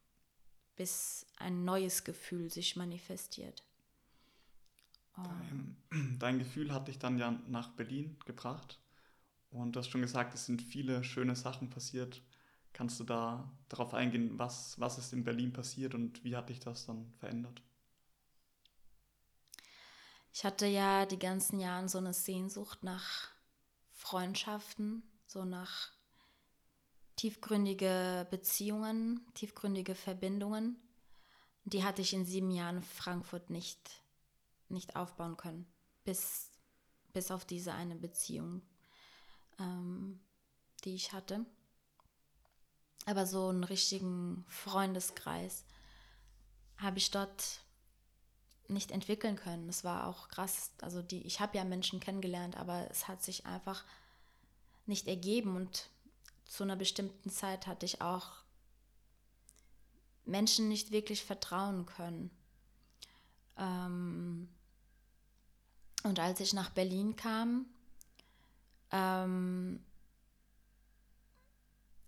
[0.75, 3.63] bis ein neues Gefühl sich manifestiert.
[5.17, 5.77] Dein,
[6.19, 8.79] dein, Gefühl hat dich dann ja nach Berlin gebracht
[9.49, 12.21] und du hast schon gesagt, es sind viele schöne Sachen passiert.
[12.73, 16.59] Kannst du da darauf eingehen, was, was ist in Berlin passiert und wie hat dich
[16.59, 17.63] das dann verändert?
[20.31, 23.31] Ich hatte ja die ganzen Jahre so eine Sehnsucht nach
[23.89, 25.91] Freundschaften, so nach
[27.15, 30.77] tiefgründige Beziehungen, tiefgründige Verbindungen.
[31.65, 34.03] Die hatte ich in sieben Jahren Frankfurt nicht,
[34.69, 35.65] nicht aufbauen können,
[36.03, 36.51] bis,
[37.13, 38.61] bis auf diese eine Beziehung,
[39.59, 40.19] ähm,
[40.83, 41.45] die ich hatte.
[43.05, 45.63] Aber so einen richtigen Freundeskreis
[46.77, 47.61] habe ich dort
[48.67, 49.69] nicht entwickeln können.
[49.69, 50.71] Es war auch krass.
[50.81, 53.85] Also die, ich habe ja Menschen kennengelernt, aber es hat sich einfach
[54.85, 55.89] nicht ergeben und
[56.45, 58.43] zu einer bestimmten Zeit hatte ich auch
[60.25, 62.31] Menschen nicht wirklich vertrauen können.
[63.57, 64.49] Ähm
[66.07, 67.65] und als ich nach Berlin kam,
[68.91, 69.79] ähm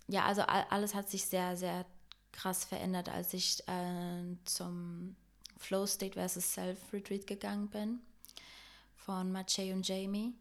[0.08, 1.86] ja, also alles hat sich sehr, sehr
[2.32, 5.16] krass verändert, als ich äh, zum
[5.58, 6.54] Flow State vs.
[6.54, 8.00] Self Retreat gegangen bin
[8.96, 10.34] von Maciej und Jamie.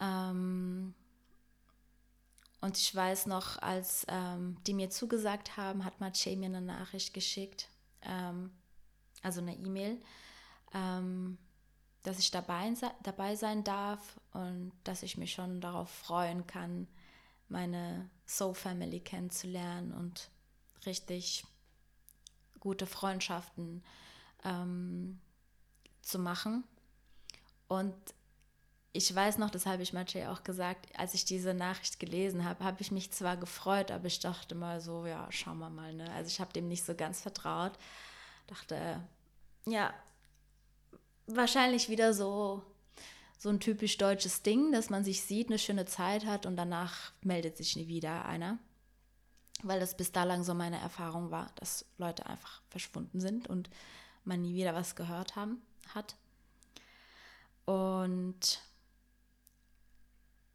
[0.00, 0.94] Ähm,
[2.60, 7.12] und ich weiß noch, als ähm, die mir zugesagt haben, hat Maciej mir eine Nachricht
[7.12, 7.68] geschickt,
[8.02, 8.50] ähm,
[9.22, 10.00] also eine E-Mail,
[10.72, 11.38] ähm,
[12.04, 16.86] dass ich dabei, dabei sein darf und dass ich mich schon darauf freuen kann,
[17.48, 20.30] meine Soul Family kennenzulernen und
[20.86, 21.44] richtig
[22.60, 23.82] gute Freundschaften
[24.44, 25.18] ähm,
[26.02, 26.64] zu machen.
[27.68, 27.94] Und
[28.92, 32.64] ich weiß noch, das habe ich Maciej auch gesagt, als ich diese Nachricht gelesen habe,
[32.64, 35.94] habe ich mich zwar gefreut, aber ich dachte mal so, ja, schauen wir mal.
[35.94, 36.10] Ne?
[36.12, 37.72] Also ich habe dem nicht so ganz vertraut.
[38.46, 39.02] Dachte,
[39.66, 39.92] ja,
[41.26, 42.62] wahrscheinlich wieder so
[43.44, 47.12] so ein typisch deutsches Ding, dass man sich sieht, eine schöne Zeit hat und danach
[47.20, 48.58] meldet sich nie wieder einer.
[49.62, 53.68] Weil das bis da lang so meine Erfahrung war, dass Leute einfach verschwunden sind und
[54.24, 55.60] man nie wieder was gehört haben,
[55.94, 56.16] hat.
[57.66, 58.62] Und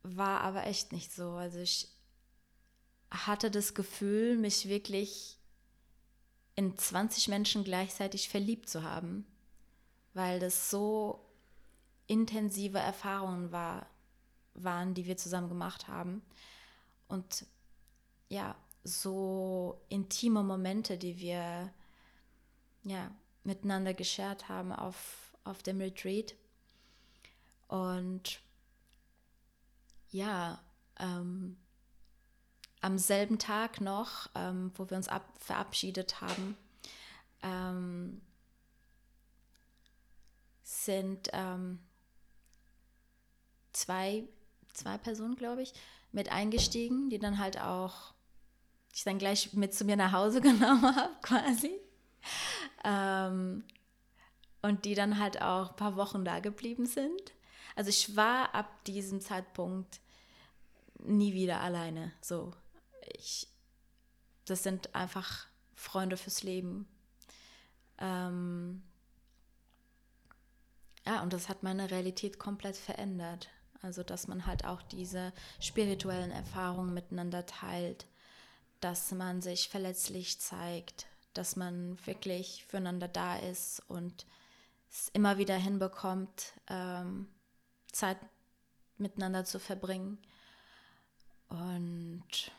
[0.01, 1.31] war aber echt nicht so.
[1.31, 1.89] Also ich
[3.11, 5.37] hatte das Gefühl, mich wirklich
[6.55, 9.25] in 20 Menschen gleichzeitig verliebt zu haben,
[10.19, 11.25] weil das so
[12.07, 13.87] intensive Erfahrungen war,
[14.53, 16.21] waren, die wir zusammen gemacht haben.
[17.07, 17.45] Und
[18.27, 18.53] ja,
[18.83, 21.73] so intime Momente, die wir
[22.83, 23.09] ja,
[23.45, 26.35] miteinander geshared haben auf, auf dem Retreat.
[27.69, 28.41] Und
[30.09, 30.61] ja,
[30.99, 31.55] ähm,
[32.81, 36.57] am selben Tag noch, ähm, wo wir uns ab, verabschiedet haben,
[37.41, 38.21] ähm,
[40.69, 41.79] sind ähm,
[43.73, 44.23] zwei,
[44.71, 45.73] zwei Personen, glaube ich,
[46.11, 48.13] mit eingestiegen, die dann halt auch
[48.93, 51.71] ich dann gleich mit zu mir nach Hause genommen habe, quasi.
[52.83, 53.63] Ähm,
[54.61, 57.33] und die dann halt auch ein paar Wochen da geblieben sind.
[57.75, 60.01] Also ich war ab diesem Zeitpunkt
[60.99, 62.11] nie wieder alleine.
[62.21, 62.51] So,
[63.13, 63.47] ich,
[64.45, 66.87] das sind einfach Freunde fürs Leben.
[67.99, 68.83] Ähm,
[71.05, 73.49] ja, und das hat meine Realität komplett verändert.
[73.81, 78.05] Also, dass man halt auch diese spirituellen Erfahrungen miteinander teilt,
[78.81, 84.25] dass man sich verletzlich zeigt, dass man wirklich füreinander da ist und
[84.89, 87.27] es immer wieder hinbekommt, ähm,
[87.91, 88.17] Zeit
[88.97, 90.17] miteinander zu verbringen.
[91.47, 92.51] Und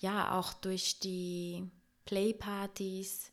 [0.00, 1.70] ja, auch durch die
[2.04, 3.30] Playpartys,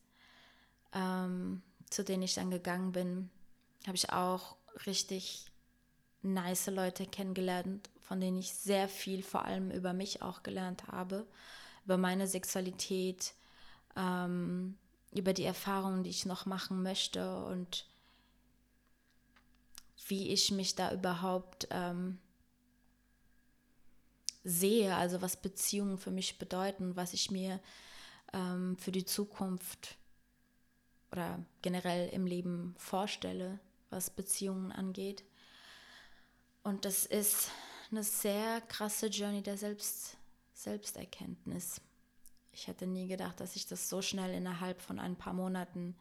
[0.94, 1.62] ähm,
[1.94, 3.30] zu denen ich dann gegangen bin,
[3.86, 5.46] habe ich auch richtig
[6.22, 11.28] nice Leute kennengelernt, von denen ich sehr viel vor allem über mich auch gelernt habe,
[11.86, 13.34] über meine Sexualität,
[13.96, 14.78] ähm,
[15.12, 17.86] über die Erfahrungen, die ich noch machen möchte und
[20.08, 22.18] wie ich mich da überhaupt ähm,
[24.44, 27.60] sehe, also was Beziehungen für mich bedeuten, was ich mir
[28.34, 29.98] ähm, für die Zukunft
[31.14, 33.60] oder generell im Leben vorstelle,
[33.92, 35.24] was Beziehungen angeht.
[36.64, 37.52] Und das ist
[37.92, 40.18] eine sehr krasse Journey der Selbst,
[40.56, 41.80] Selbsterkenntnis.
[42.52, 45.96] Ich hätte nie gedacht, dass sich das so schnell innerhalb von ein paar Monaten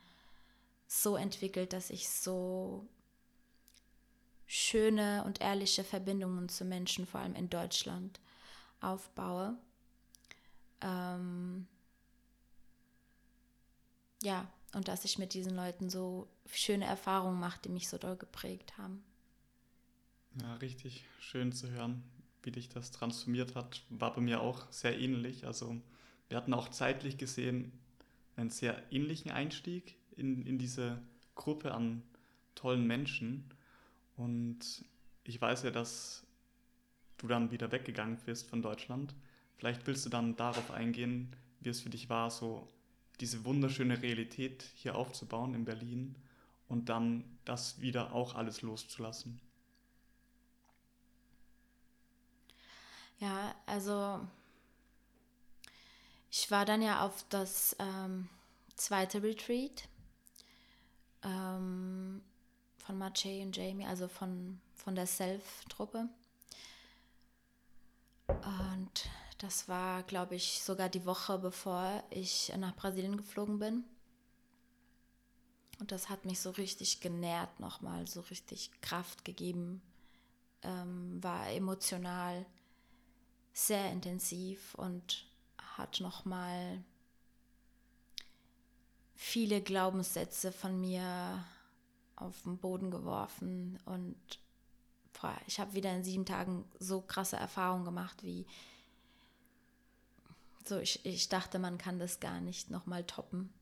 [0.87, 2.89] so entwickelt, dass ich so
[4.47, 8.19] schöne und ehrliche Verbindungen zu Menschen, vor allem in Deutschland,
[8.81, 9.59] aufbaue.
[10.81, 11.67] Ähm
[14.23, 18.17] ja, und dass ich mit diesen Leuten so schöne Erfahrungen mache, die mich so doll
[18.17, 19.03] geprägt haben.
[20.41, 22.03] Ja, richtig schön zu hören,
[22.43, 23.83] wie dich das transformiert hat.
[23.91, 25.47] War bei mir auch sehr ähnlich.
[25.47, 25.77] Also
[26.29, 27.73] wir hatten auch zeitlich gesehen
[28.37, 30.99] einen sehr ähnlichen Einstieg in, in diese
[31.35, 32.03] Gruppe an
[32.55, 33.45] tollen Menschen.
[34.17, 34.85] Und
[35.25, 36.27] ich weiß ja, dass
[37.19, 39.15] du dann wieder weggegangen bist von Deutschland.
[39.57, 42.67] Vielleicht willst du dann darauf eingehen, wie es für dich war, so
[43.21, 46.17] diese wunderschöne Realität hier aufzubauen in Berlin
[46.69, 49.41] und dann das wieder auch alles loszulassen.
[53.19, 54.21] Ja, also
[56.31, 58.29] ich war dann ja auf das ähm,
[58.75, 59.87] zweite Retreat
[61.23, 62.23] ähm,
[62.79, 66.09] von Maciej und Jamie, also von, von der Self-Truppe.
[68.27, 69.09] Und
[69.43, 73.85] das war, glaube ich, sogar die Woche, bevor ich nach Brasilien geflogen bin.
[75.81, 79.83] Und das hat mich so richtig genährt nochmal, so richtig Kraft gegeben,
[80.63, 82.47] ähm, war emotional
[83.53, 85.27] sehr intensiv und
[85.77, 86.85] hat nochmal
[89.17, 91.45] viele Glaubenssätze von mir
[92.15, 94.17] auf den Boden geworfen und
[95.21, 98.47] boah, ich habe wieder in sieben Tagen so krasse Erfahrungen gemacht, wie
[100.69, 103.53] so ich, ich dachte, man kann das gar nicht nochmal toppen.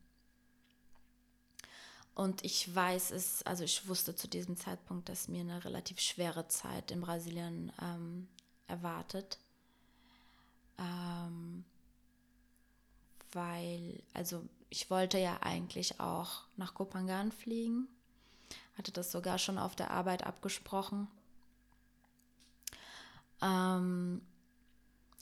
[2.14, 6.48] Und ich weiß es, also ich wusste zu diesem Zeitpunkt, dass mir eine relativ schwere
[6.48, 8.28] Zeit in Brasilien ähm,
[8.66, 9.38] erwartet.
[10.78, 11.64] Ähm,
[13.32, 17.88] weil, also ich wollte ja eigentlich auch nach Kopangan fliegen,
[18.76, 21.08] hatte das sogar schon auf der Arbeit abgesprochen.
[23.40, 24.20] Ähm,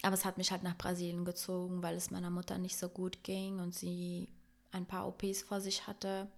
[0.02, 3.24] aber es hat mich halt nach Brasilien gezogen, weil es meiner Mutter nicht so gut
[3.24, 4.28] ging und sie
[4.70, 6.28] ein paar OPs vor sich hatte.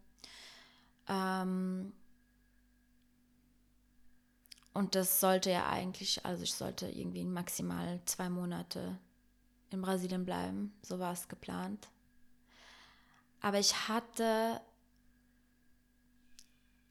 [1.08, 1.92] Ähm
[4.72, 8.98] und das sollte ja eigentlich, also ich sollte irgendwie maximal zwei Monate
[9.70, 10.72] in Brasilien bleiben.
[10.82, 11.88] So war es geplant.
[13.40, 14.60] Aber ich hatte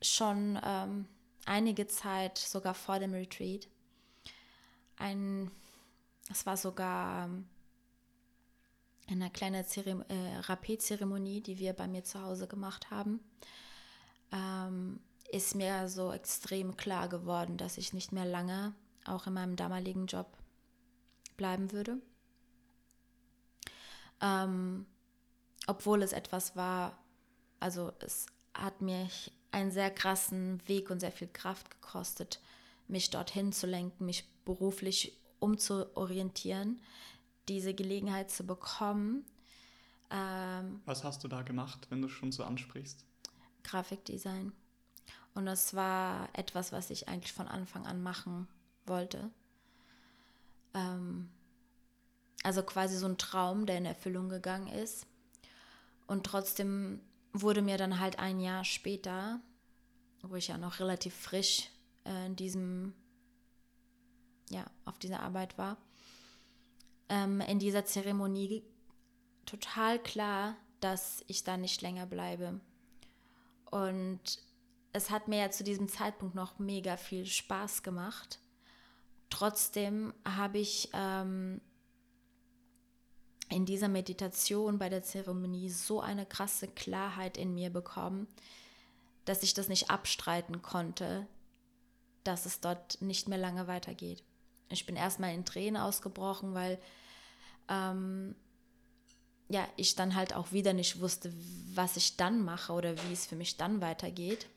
[0.02, 1.08] schon ähm,
[1.46, 3.68] einige Zeit, sogar vor dem Retreat,
[4.98, 5.52] ein
[6.30, 7.48] es war sogar ähm,
[9.08, 13.20] eine kleine Zerem äh, Rapé-Zeremonie, die wir bei mir zu Hause gemacht haben.
[14.32, 15.00] Ähm,
[15.32, 18.74] ist mir so extrem klar geworden, dass ich nicht mehr lange
[19.06, 20.38] auch in meinem damaligen Job
[21.38, 21.98] bleiben würde.
[24.22, 24.86] Ähm,
[25.68, 26.98] obwohl es etwas war,
[27.60, 32.42] also es hat mich einen sehr krassen Weg und sehr viel Kraft gekostet,
[32.88, 36.82] mich dorthin zu lenken, mich beruflich umzuorientieren,
[37.48, 39.26] diese Gelegenheit zu bekommen.
[40.12, 43.06] Ähm, Was hast du da gemacht, wenn du schon so ansprichst?
[43.64, 44.52] Grafikdesign.
[45.34, 48.48] Und das war etwas, was ich eigentlich von Anfang an machen
[48.86, 49.30] wollte.
[50.74, 51.30] Ähm,
[52.44, 55.06] also quasi so ein Traum, der in Erfüllung gegangen ist.
[56.08, 57.02] Und trotzdem
[57.34, 59.40] wurde mir dann halt ein Jahr später,
[60.24, 61.70] wo ich ja noch relativ frisch
[62.06, 62.94] äh, in diesem
[64.50, 65.78] ja, auf dieser Arbeit war,
[67.10, 68.64] ähm, in dieser Zeremonie
[69.46, 72.60] total klar, dass ich da nicht länger bleibe.
[73.70, 74.22] Und
[74.94, 78.40] es hat mir ja zu diesem Zeitpunkt noch mega viel Spaß gemacht.
[79.30, 81.62] Trotzdem habe ich ähm,
[83.50, 88.28] in dieser Meditation bei der Zeremonie so eine krasse Klarheit in mir bekommen,
[89.26, 91.28] dass ich das nicht abstreiten konnte,
[92.24, 94.24] dass es dort nicht mehr lange weitergeht.
[94.70, 96.80] Ich bin erstmal in Tränen ausgebrochen, weil
[97.68, 98.36] ähm,
[99.50, 101.34] ja, ich dann halt auch wieder nicht wusste,
[101.74, 104.48] was ich dann mache oder wie es für mich dann weitergeht.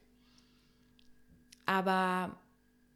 [1.65, 2.37] Aber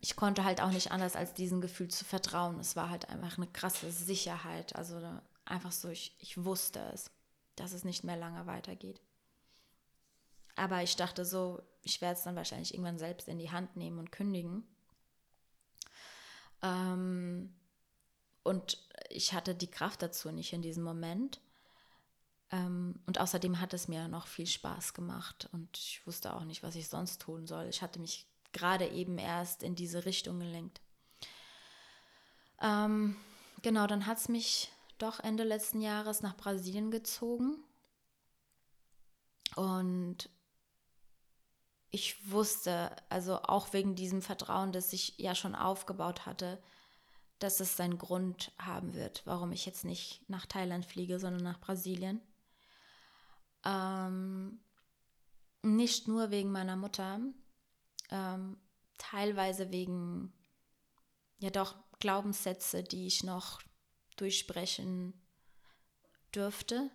[0.01, 2.61] ich konnte halt auch nicht anders, als diesem Gefühl zu vertrauen.
[2.61, 4.77] Es war halt einfach eine krasse Sicherheit.
[4.77, 5.01] Also
[5.47, 7.11] einfach so, ich, ich wusste es,
[7.57, 9.01] dass es nicht mehr lange weitergeht.
[10.55, 13.99] Aber ich dachte so, ich werde es dann wahrscheinlich irgendwann selbst in die Hand nehmen
[13.99, 14.65] und kündigen.
[16.63, 17.55] Ähm,
[18.43, 18.79] und
[19.09, 21.41] ich hatte die Kraft dazu nicht in diesem Moment.
[22.53, 26.63] Ähm, und außerdem hat es mir noch viel Spaß gemacht und ich wusste auch nicht,
[26.63, 27.67] was ich sonst tun soll.
[27.67, 30.81] Ich hatte mich gerade eben erst in diese Richtung gelenkt.
[32.61, 33.17] Ähm,
[33.63, 37.59] genau, dann hat es mich doch Ende letzten Jahres nach Brasilien gezogen.
[39.57, 40.31] Und
[41.91, 46.63] ich wusste, also auch wegen diesem Vertrauen, das ich ja schon aufgebaut hatte,
[47.39, 51.61] dass es seinen Grund haben wird, warum ich jetzt nicht nach Thailand fliege, sondern nach
[51.61, 52.21] Brasilien.
[53.65, 54.61] Ähm,
[55.63, 57.21] nicht nur wegen meiner Mutter,
[58.11, 58.57] ähm,
[58.99, 60.33] teilweise wegen,
[61.39, 63.63] ja doch, Glaubenssätze, die ich noch
[64.17, 65.15] durchsprechen
[66.35, 66.91] dürfte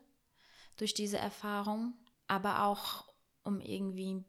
[0.77, 1.93] durch diese Erfahrung,
[2.27, 3.11] aber auch
[3.43, 4.23] um irgendwie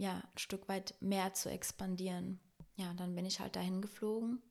[0.00, 2.40] ja, ein Stück weit mehr zu expandieren.
[2.76, 4.42] Ja, dann bin ich halt dahin geflogen.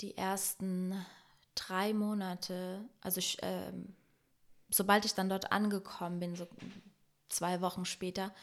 [0.00, 1.06] Die ersten
[1.54, 3.72] drei Monate, also ich, äh,
[4.68, 6.48] sobald ich dann dort angekommen bin, so
[7.28, 8.34] zwei Wochen später,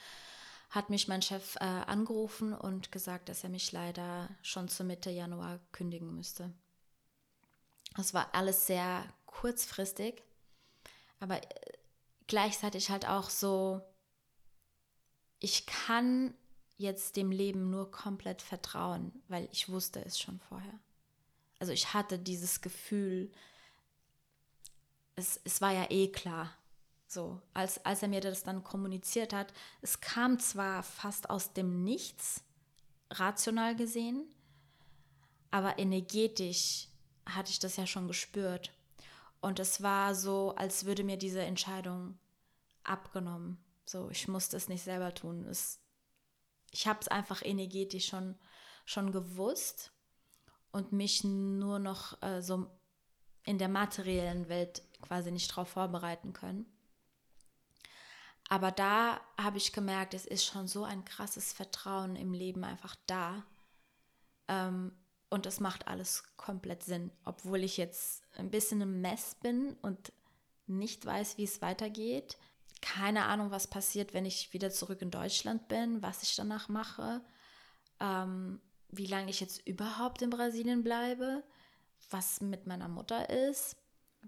[0.70, 5.10] hat mich mein Chef äh, angerufen und gesagt, dass er mich leider schon zur Mitte
[5.10, 6.54] Januar kündigen müsste.
[7.98, 10.24] Das war alles sehr kurzfristig,
[11.20, 11.74] aber äh,
[12.28, 13.82] gleichzeitig halt auch so,
[15.40, 16.34] ich kann
[16.78, 20.80] jetzt dem Leben nur komplett vertrauen, weil ich wusste es schon vorher.
[21.60, 23.32] Also ich hatte dieses Gefühl,
[25.16, 26.54] es, es war ja eh klar,
[27.08, 31.84] so, als, als er mir das dann kommuniziert hat, es kam zwar fast aus dem
[31.84, 32.44] Nichts,
[33.10, 34.26] rational gesehen,
[35.50, 36.90] aber energetisch
[37.26, 38.72] hatte ich das ja schon gespürt.
[39.40, 42.18] Und es war so, als würde mir diese Entscheidung
[42.84, 43.58] abgenommen.
[43.90, 45.46] So, ich musste es nicht selber tun.
[45.46, 45.80] Es,
[46.72, 48.38] ich habe es einfach energetisch schon,
[48.86, 49.94] schon gewusst
[50.72, 52.68] und mich nur noch äh, so
[53.44, 56.66] in der materiellen Welt quasi nicht darauf vorbereiten können.
[58.50, 62.96] Aber da habe ich gemerkt, es ist schon so ein krasses Vertrauen im Leben einfach
[63.06, 63.46] da.
[64.48, 64.92] Ähm,
[65.30, 70.14] und es macht alles komplett Sinn, obwohl ich jetzt ein bisschen im Mess bin und
[70.68, 72.38] nicht weiß, wie es weitergeht.
[72.82, 77.22] Keine Ahnung, was passiert, wenn ich wieder zurück in Deutschland bin, was ich danach mache,
[78.00, 81.44] ähm, wie lange ich jetzt überhaupt in Brasilien bleibe,
[82.10, 83.76] was mit meiner Mutter ist,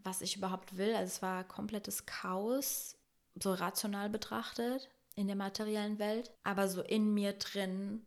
[0.04, 0.96] was ich überhaupt will.
[0.96, 2.98] Also es war komplettes Chaos
[3.36, 8.06] so rational betrachtet in der materiellen Welt, aber so in mir drin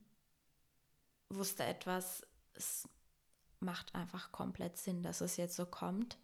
[1.28, 2.88] wusste etwas, es
[3.61, 6.18] macht einfach komplett Sinn, dass es jetzt so kommt.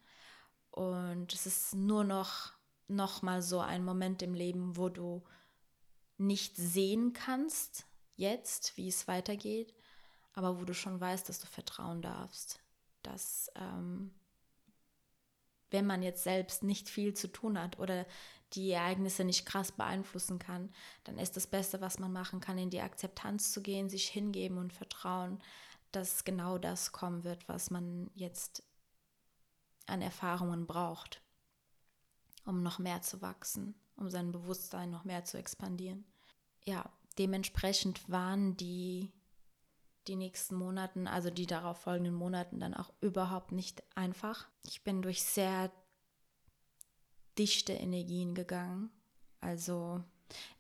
[0.71, 2.53] Und es ist nur noch,
[2.89, 5.23] noch mal so ein Moment im Leben, wo du
[6.17, 7.87] nicht sehen kannst,
[8.17, 9.75] jetzt, wie es weitergeht,
[10.33, 12.61] aber wo du schon weißt, dass du vertrauen darfst,
[13.03, 14.15] dass ähm,
[15.71, 18.07] wenn man jetzt selbst nicht viel zu tun hat oder
[18.55, 20.73] die Ereignisse nicht krass beeinflussen kann,
[21.05, 24.57] dann ist das Beste, was man machen kann, in die Akzeptanz zu gehen, sich hingeben
[24.59, 25.43] und vertrauen,
[25.93, 28.63] dass genau das kommen wird, was man jetzt
[29.87, 31.23] an Erfahrungen braucht,
[32.45, 36.05] um noch mehr zu wachsen, um sein Bewusstsein noch mehr zu expandieren.
[36.65, 39.13] Ja, dementsprechend waren die
[40.09, 44.49] die nächsten Monaten, also die darauf folgenden Monaten dann auch überhaupt nicht einfach.
[44.65, 45.71] Ich bin durch sehr
[47.39, 48.91] dichte Energien gegangen.
[49.41, 50.03] Also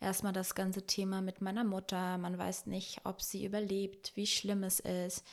[0.01, 2.19] erstmal das ganze Thema mit meiner Mutter.
[2.19, 5.25] Man weiß nicht, ob sie überlebt, wie schlimm es ist.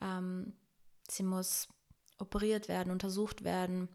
[0.00, 0.52] Ähm,
[1.08, 1.68] sie muss
[2.18, 3.88] operiert werden, untersucht werden.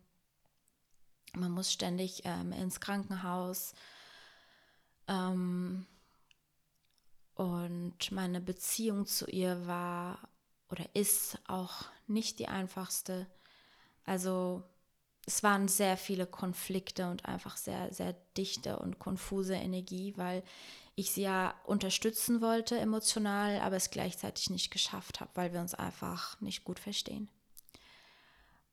[1.34, 3.74] Man muss ständig ähm, ins Krankenhaus.
[5.08, 5.86] Ähm,
[7.36, 10.30] und meine Beziehung zu ihr war
[10.70, 13.28] oder ist auch nicht die einfachste.
[14.04, 14.64] Also
[15.26, 20.44] es waren sehr viele Konflikte und einfach sehr, sehr dichte und konfuse Energie, weil
[20.96, 25.74] ich sie ja unterstützen wollte emotional, aber es gleichzeitig nicht geschafft habe, weil wir uns
[25.74, 27.30] einfach nicht gut verstehen.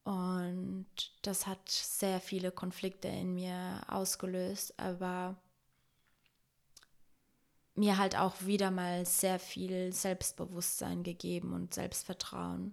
[0.07, 0.87] Und
[1.23, 5.35] das hat sehr viele Konflikte in mir ausgelöst, aber
[7.75, 12.73] mir halt auch wieder mal sehr viel Selbstbewusstsein gegeben und Selbstvertrauen.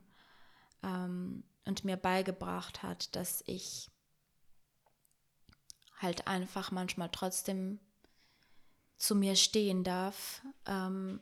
[0.83, 3.89] Ähm, und mir beigebracht hat, dass ich
[5.97, 7.79] halt einfach manchmal trotzdem
[8.97, 11.19] zu mir stehen darf, ähm,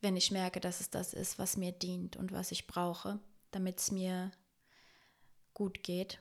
[0.00, 3.18] wenn ich merke, dass es das ist, was mir dient und was ich brauche,
[3.52, 4.32] damit es mir
[5.54, 6.20] gut geht.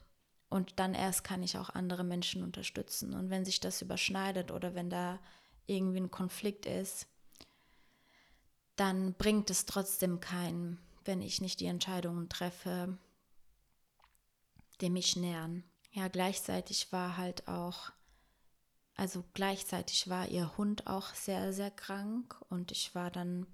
[0.49, 3.13] Und dann erst kann ich auch andere Menschen unterstützen.
[3.13, 5.19] Und wenn sich das überschneidet oder wenn da
[5.65, 7.07] irgendwie ein Konflikt ist,
[8.75, 12.97] dann bringt es trotzdem keinen wenn ich nicht die Entscheidungen treffe,
[14.81, 15.63] die mich nähern.
[15.91, 17.91] Ja, gleichzeitig war halt auch,
[18.95, 23.47] also gleichzeitig war ihr Hund auch sehr, sehr krank und ich war dann,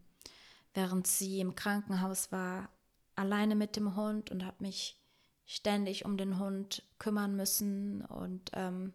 [0.73, 2.69] während sie im Krankenhaus war,
[3.17, 4.99] alleine mit dem Hund und habe mich
[5.45, 8.93] ständig um den Hund kümmern müssen und ähm,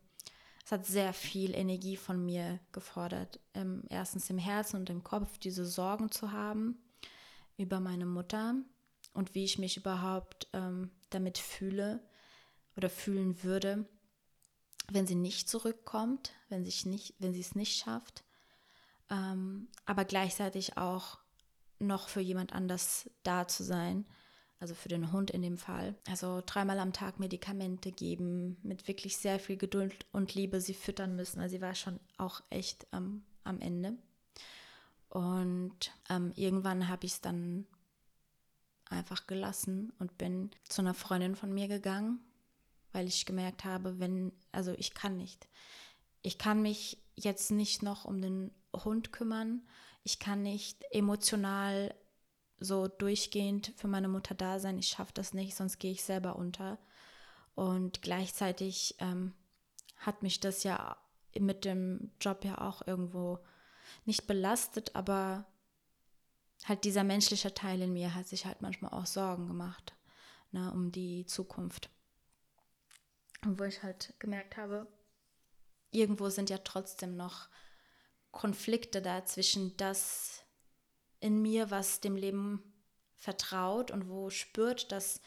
[0.64, 3.41] es hat sehr viel Energie von mir gefordert.
[3.55, 6.79] Ähm, erstens im Herzen und im Kopf diese Sorgen zu haben
[7.57, 8.55] über meine Mutter
[9.12, 12.01] und wie ich mich überhaupt ähm, damit fühle
[12.77, 13.87] oder fühlen würde,
[14.91, 18.25] wenn sie nicht zurückkommt, wenn, sie es nicht schafft,
[19.11, 21.18] ähm, aber gleichzeitig auch
[21.83, 24.07] noch für jemand anders da zu sein,
[24.61, 25.97] also für den Hund in dem Fall.
[26.09, 31.16] Also dreimal am Tag Medikamente geben, mit wirklich sehr viel Geduld und Liebe sie füttern
[31.16, 31.41] müssen.
[31.41, 33.97] Also sie war schon auch echt ähm, am Ende.
[35.09, 37.66] Und ähm, irgendwann habe ich es dann
[38.89, 42.20] einfach gelassen und bin zu einer Freundin von mir gegangen,
[42.93, 45.49] weil ich gemerkt habe, wenn, also ich kann nicht.
[46.22, 49.62] Ich kann mich jetzt nicht noch um den Hund kümmern.
[50.03, 51.94] Ich kann nicht emotional
[52.59, 54.78] so durchgehend für meine Mutter da sein.
[54.78, 56.78] Ich schaffe das nicht, sonst gehe ich selber unter.
[57.55, 59.34] Und gleichzeitig ähm,
[59.96, 60.96] hat mich das ja
[61.38, 63.38] mit dem Job ja auch irgendwo
[64.05, 65.46] nicht belastet, aber
[66.64, 69.94] halt dieser menschliche Teil in mir hat sich halt manchmal auch Sorgen gemacht
[70.53, 71.90] ne, um die Zukunft.
[73.44, 74.86] Und wo ich halt gemerkt habe,
[75.90, 77.48] irgendwo sind ja trotzdem noch
[78.33, 80.43] Konflikte da zwischen das,
[81.20, 82.62] in mir, was dem Leben
[83.16, 85.20] vertraut und wo spürt, dass,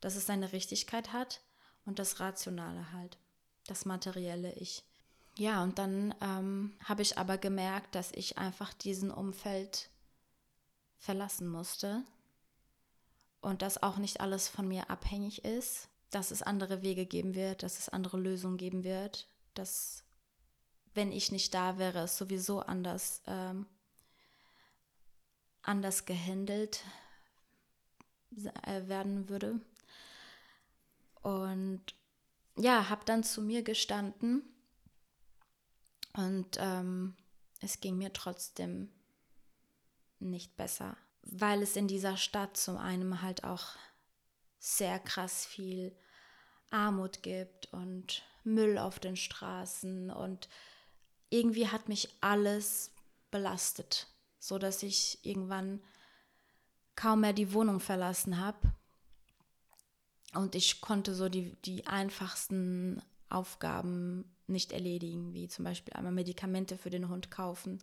[0.00, 1.40] dass es seine Richtigkeit hat
[1.86, 3.16] und das Rationale halt,
[3.66, 4.84] das materielle Ich.
[5.36, 9.88] Ja, und dann ähm, habe ich aber gemerkt, dass ich einfach diesen Umfeld
[10.98, 12.04] verlassen musste
[13.40, 17.62] und dass auch nicht alles von mir abhängig ist, dass es andere Wege geben wird,
[17.62, 20.04] dass es andere Lösungen geben wird, dass
[20.98, 23.66] wenn ich nicht da wäre, es sowieso anders ähm,
[25.62, 26.82] anders gehandelt
[28.64, 29.60] äh, werden würde.
[31.22, 31.82] Und
[32.56, 34.42] ja, habe dann zu mir gestanden
[36.14, 37.14] und ähm,
[37.60, 38.90] es ging mir trotzdem
[40.18, 43.76] nicht besser, weil es in dieser Stadt zum einen halt auch
[44.58, 45.96] sehr krass viel
[46.70, 50.48] Armut gibt und Müll auf den Straßen und
[51.30, 52.90] irgendwie hat mich alles
[53.30, 54.08] belastet
[54.38, 55.80] so dass ich irgendwann
[56.96, 58.58] kaum mehr die Wohnung verlassen habe.
[60.34, 66.76] Und ich konnte so die, die einfachsten Aufgaben nicht erledigen, wie zum Beispiel einmal Medikamente
[66.76, 67.82] für den Hund kaufen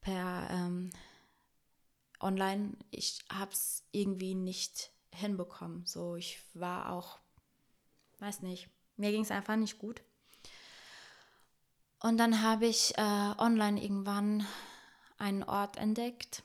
[0.00, 0.90] per ähm,
[2.20, 2.76] online.
[2.90, 5.84] Ich habe es irgendwie nicht hinbekommen.
[5.86, 7.18] So, ich war auch,
[8.18, 10.02] weiß nicht, mir ging es einfach nicht gut.
[12.02, 14.46] Und dann habe ich äh, online irgendwann
[15.18, 16.42] einen Ort entdeckt.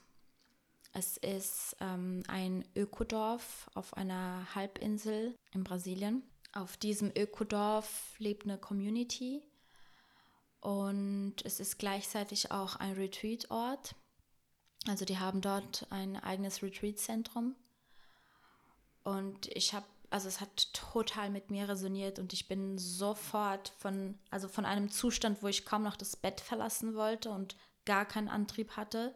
[0.91, 6.23] Es ist ähm, ein Ökodorf auf einer Halbinsel in Brasilien.
[6.53, 9.43] Auf diesem Ökodorf lebt eine Community
[10.61, 13.93] und es ist gleichzeitig auch ein Retreat-Ort.
[14.87, 17.55] Also die haben dort ein eigenes Retreat-Zentrum.
[19.03, 24.17] Und ich habe, also es hat total mit mir resoniert und ich bin sofort von,
[24.29, 28.29] also von einem Zustand, wo ich kaum noch das Bett verlassen wollte und gar keinen
[28.29, 29.15] Antrieb hatte,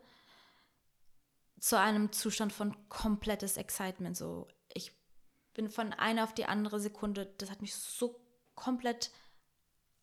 [1.59, 4.15] zu einem Zustand von komplettes Excitement.
[4.15, 4.91] So, ich
[5.53, 8.19] bin von einer auf die andere Sekunde, das hat mich so
[8.55, 9.11] komplett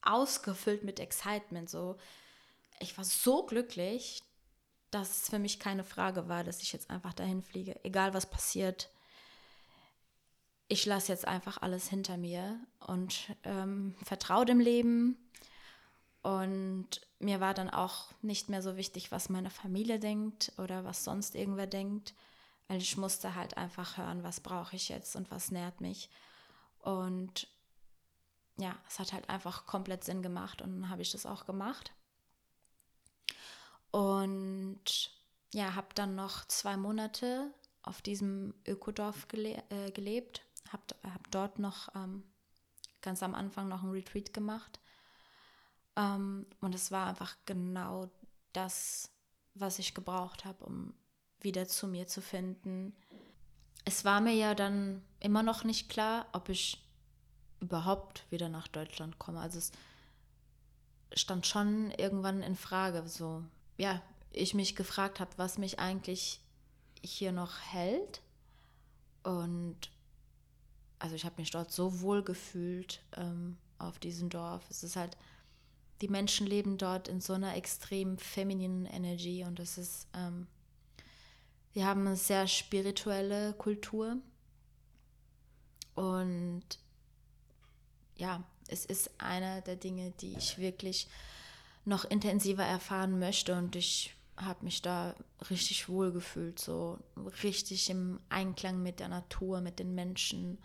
[0.03, 1.69] ausgefüllt mit Excitement.
[1.69, 1.97] So,
[2.81, 4.23] ich war so glücklich,
[4.91, 8.31] dass es für mich keine Frage war, dass ich jetzt einfach dahin fliege, egal was
[8.31, 8.91] passiert.
[10.69, 15.17] Ich lasse jetzt einfach alles hinter mir und ähm, vertraue dem Leben
[16.27, 21.05] und mir war dann auch nicht mehr so wichtig, was meine Familie denkt oder was
[21.05, 22.15] sonst irgendwer denkt,
[22.67, 26.11] weil ich musste halt einfach hören, was brauche ich jetzt und was nährt mich.
[26.81, 27.47] Und
[28.59, 31.93] ja, es hat halt einfach komplett Sinn gemacht und dann habe ich das auch gemacht.
[33.93, 35.13] Und
[35.55, 37.53] ja, habe dann noch zwei Monate
[37.83, 40.43] auf diesem Ökodorf gele äh, gelebt,
[40.73, 42.23] habe hab dort noch ähm,
[43.03, 44.81] ganz am Anfang noch ein Retreat gemacht
[45.97, 48.11] ähm, und es war einfach genau
[48.53, 49.11] das,
[49.55, 50.95] was ich gebraucht habe, um
[51.41, 52.95] wieder zu mir zu finden.
[53.85, 56.83] Es war mir ja dann immer noch nicht klar, ob ich
[57.61, 59.41] überhaupt wieder nach Deutschland komme.
[59.41, 59.73] Also es
[61.15, 63.43] stand schon irgendwann in Frage, so
[63.79, 66.41] ja, ich mich gefragt habe, was mich eigentlich
[67.03, 68.21] hier noch hält.
[69.23, 69.91] Und
[71.07, 74.65] also ich habe mich dort so wohl gefühlt ähm, auf diesem Dorf.
[74.71, 75.17] Es ist halt
[76.01, 80.47] die Menschen leben dort in so einer extrem femininen Energie und es ist, ähm,
[81.73, 84.19] sie haben eine sehr spirituelle Kultur
[85.97, 86.65] Und
[88.17, 91.09] ja, es ist einer der Dinge, die ich wirklich
[91.85, 95.15] noch intensiver erfahren möchte und ich habe mich da
[95.49, 96.99] richtig wohl gefühlt, so
[97.43, 100.59] richtig im Einklang mit der Natur, mit den Menschen.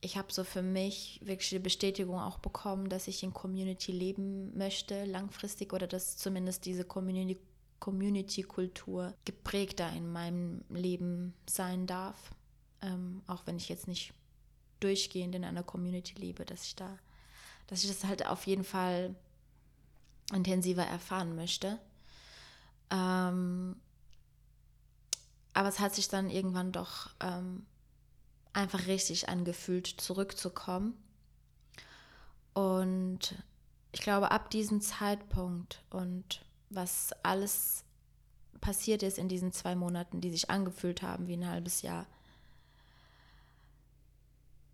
[0.00, 4.56] Ich habe so für mich wirklich die Bestätigung auch bekommen, dass ich in Community leben
[4.56, 7.40] möchte, langfristig, oder dass zumindest diese Community,
[7.80, 12.32] Community-Kultur geprägter in meinem Leben sein darf.
[12.80, 14.12] Ähm, auch wenn ich jetzt nicht
[14.80, 16.98] durchgehend in einer Community lebe, dass ich da,
[17.66, 19.14] dass ich das halt auf jeden Fall
[20.32, 21.78] intensiver erfahren möchte.
[22.90, 23.76] Ähm,
[25.54, 27.66] aber es hat sich dann irgendwann doch ähm,
[28.58, 30.94] einfach richtig angefühlt, zurückzukommen.
[32.52, 33.36] Und
[33.92, 37.84] ich glaube, ab diesem Zeitpunkt und was alles
[38.60, 42.06] passiert ist in diesen zwei Monaten, die sich angefühlt haben wie ein halbes Jahr,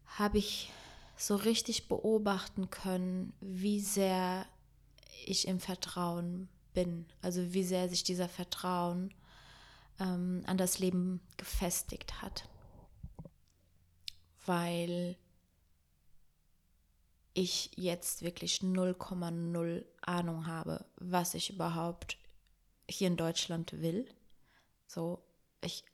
[0.07, 0.73] habe ich
[1.17, 4.47] so richtig beobachten können, wie sehr
[5.27, 7.07] ich im Vertrauen bin.
[7.23, 9.13] Also wie sehr sich dieser Vertrauen
[10.01, 12.49] ähm, an das Leben gefestigt hat.
[14.47, 15.17] Weil
[17.35, 22.17] ich jetzt wirklich 0,0 Ahnung habe, was ich überhaupt
[22.89, 24.07] hier in Deutschland will.
[24.87, 25.23] So,
[25.61, 25.85] ich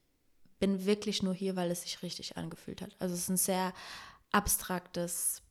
[0.58, 2.94] bin wirklich nur hier, weil es sich richtig angefühlt hat.
[2.98, 3.72] Also es ist ein sehr
[4.30, 5.42] abstraktes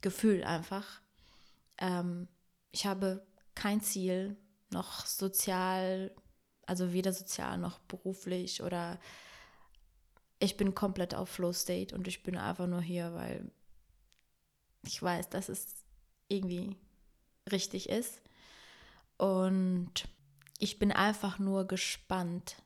[0.00, 1.00] Gefühl einfach.
[1.78, 2.28] Ähm,
[2.72, 4.36] ich habe kein Ziel,
[4.70, 6.14] noch sozial,
[6.66, 8.98] also weder sozial noch beruflich oder
[10.38, 13.50] ich bin komplett auf Flow State und ich bin einfach nur hier, weil
[14.86, 15.66] ich weiß, dass es
[16.28, 16.76] irgendwie
[17.50, 18.20] richtig ist.
[19.16, 20.08] Und
[20.58, 22.56] ich bin einfach nur gespannt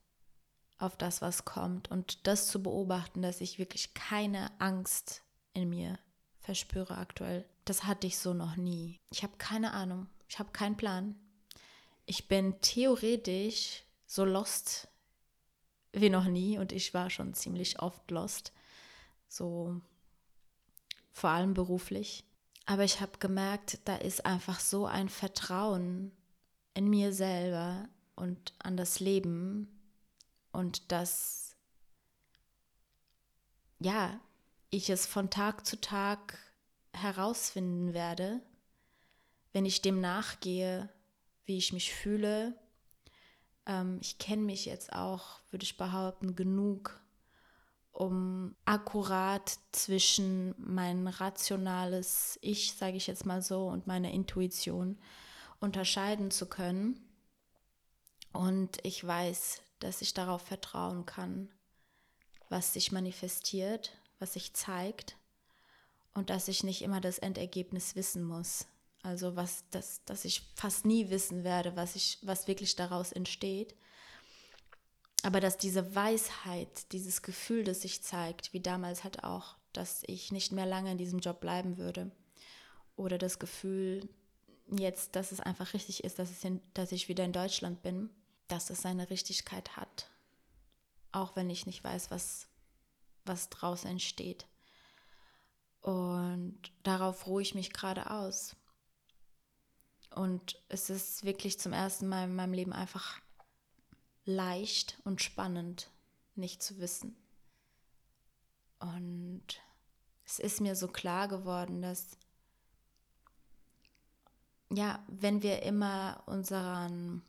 [0.78, 5.98] auf das, was kommt und das zu beobachten, dass ich wirklich keine Angst in mir
[6.40, 7.44] verspüre aktuell.
[7.64, 8.98] Das hatte ich so noch nie.
[9.10, 10.06] Ich habe keine Ahnung.
[10.28, 11.16] Ich habe keinen Plan.
[12.06, 14.87] Ich bin theoretisch so lost
[15.92, 18.52] wie noch nie und ich war schon ziemlich oft lost.
[19.28, 19.80] So
[21.12, 22.24] vor allem beruflich.
[22.66, 26.12] Aber ich habe gemerkt, da ist einfach so ein Vertrauen
[26.74, 29.68] in mir selber und an das Leben
[30.52, 31.48] und dass
[33.80, 34.20] ja,
[34.70, 36.38] ich es von Tag zu Tag
[36.92, 38.40] herausfinden werde,
[39.52, 40.88] wenn ich dem nachgehe,
[41.46, 42.58] wie ich mich fühle.
[43.68, 47.00] Ähm, ich kenne mich jetzt auch, würde ich behaupten, genug,
[47.92, 54.98] um akkurat zwischen mein rationales Ich, sage ich jetzt mal so, und meine Intuition
[55.60, 57.04] unterscheiden zu können.
[58.32, 61.48] Und ich weiß, dass ich darauf vertrauen kann,
[62.48, 65.16] was sich manifestiert, was sich zeigt
[66.14, 68.66] und dass ich nicht immer das Endergebnis wissen muss.
[69.08, 73.74] Also was das, dass ich fast nie wissen werde, was ich, was wirklich daraus entsteht.
[75.22, 80.30] Aber dass diese Weisheit, dieses Gefühl, das sich zeigt, wie damals halt auch, dass ich
[80.30, 82.10] nicht mehr lange in diesem Job bleiben würde.
[82.96, 84.10] Oder das Gefühl,
[84.70, 88.10] jetzt, dass es einfach richtig ist, dass, es in, dass ich wieder in Deutschland bin,
[88.46, 90.10] dass es seine Richtigkeit hat.
[91.12, 92.46] Auch wenn ich nicht weiß, was,
[93.24, 94.46] was draus entsteht.
[95.80, 98.54] Und darauf ruhe ich mich gerade aus.
[100.18, 103.20] Und es ist wirklich zum ersten Mal in meinem Leben einfach
[104.24, 105.92] leicht und spannend,
[106.34, 107.14] nicht zu wissen.
[108.80, 109.44] Und
[110.24, 112.18] es ist mir so klar geworden, dass,
[114.72, 117.22] ja, wenn wir immer unseren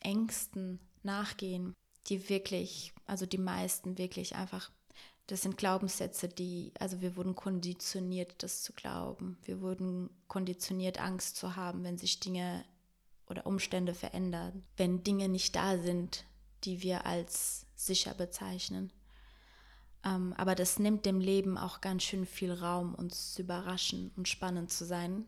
[0.00, 1.72] Ängsten nachgehen,
[2.08, 4.72] die wirklich, also die meisten wirklich einfach
[5.32, 9.38] das sind Glaubenssätze, die, also wir wurden konditioniert, das zu glauben.
[9.46, 12.66] Wir wurden konditioniert, Angst zu haben, wenn sich Dinge
[13.26, 16.26] oder Umstände verändern, wenn Dinge nicht da sind,
[16.64, 18.92] die wir als sicher bezeichnen.
[20.04, 24.28] Ähm, aber das nimmt dem Leben auch ganz schön viel Raum, uns zu überraschen und
[24.28, 25.24] spannend zu sein.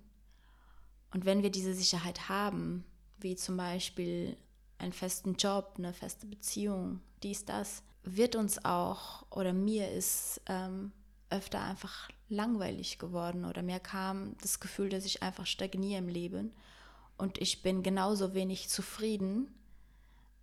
[1.14, 2.84] Und wenn wir diese Sicherheit haben,
[3.16, 4.36] wie zum Beispiel
[4.76, 10.92] einen festen Job, eine feste Beziehung, dies, das, wird uns auch oder mir ist ähm,
[11.30, 16.52] öfter einfach langweilig geworden oder mir kam das Gefühl, dass ich einfach stagniere im Leben
[17.16, 19.52] und ich bin genauso wenig zufrieden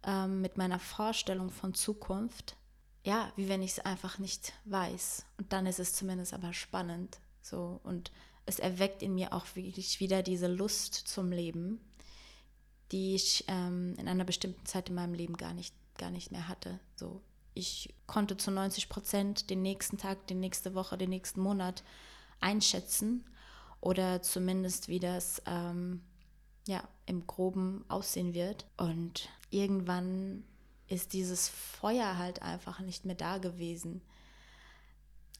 [0.03, 2.55] ähm, mit meiner Vorstellung von Zukunft,
[3.03, 5.25] ja, wie wenn ich es einfach nicht weiß.
[5.37, 8.11] Und dann ist es zumindest aber spannend so und
[8.45, 11.79] es erweckt in mir auch wirklich wieder diese Lust zum Leben,
[12.91, 16.47] die ich ähm, in einer bestimmten Zeit in meinem Leben gar nicht, gar nicht mehr
[16.47, 16.79] hatte.
[16.95, 17.21] So
[17.53, 21.83] ich konnte zu 90 Prozent den nächsten Tag, die nächste Woche, den nächsten Monat
[22.39, 23.25] einschätzen
[23.79, 26.01] oder zumindest wie das ähm,
[26.67, 28.65] ja, im groben aussehen wird.
[28.77, 30.43] Und irgendwann
[30.87, 34.01] ist dieses Feuer halt einfach nicht mehr da gewesen.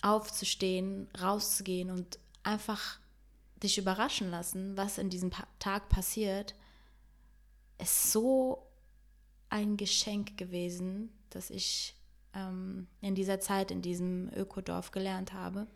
[0.02, 3.00] Aufzustehen, rauszugehen und einfach
[3.62, 6.56] dich überraschen lassen, was in diesem Tag passiert,
[7.78, 8.68] ist so
[9.50, 11.96] ein Geschenk gewesen, dass ich
[12.34, 15.68] ähm, in dieser Zeit in diesem Ökodorf gelernt habe.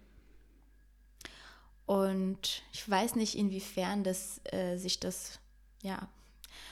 [1.85, 5.39] Und ich weiß nicht, inwiefern das, äh, sich das
[5.83, 6.07] ja,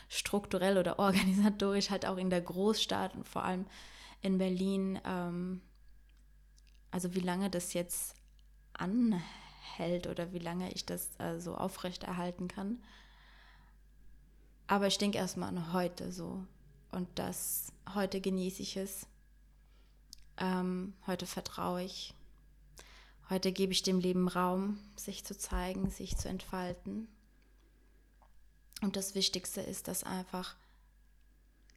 [0.10, 3.66] strukturell oder organisatorisch halt auch in der Großstadt und vor allem
[4.22, 5.62] in Berlin, ähm,
[6.92, 8.16] also wie lange das jetzt
[8.74, 12.82] anhält oder wie lange ich das äh, so aufrechterhalten kann.
[14.68, 16.46] Aber ich denke erstmal an heute so.
[16.92, 19.08] Und das, heute genieße ich es.
[20.38, 22.14] Ähm, heute vertraue ich.
[23.30, 27.08] Heute gebe ich dem Leben Raum, sich zu zeigen, sich zu entfalten.
[28.82, 30.56] Und das Wichtigste ist, dass einfach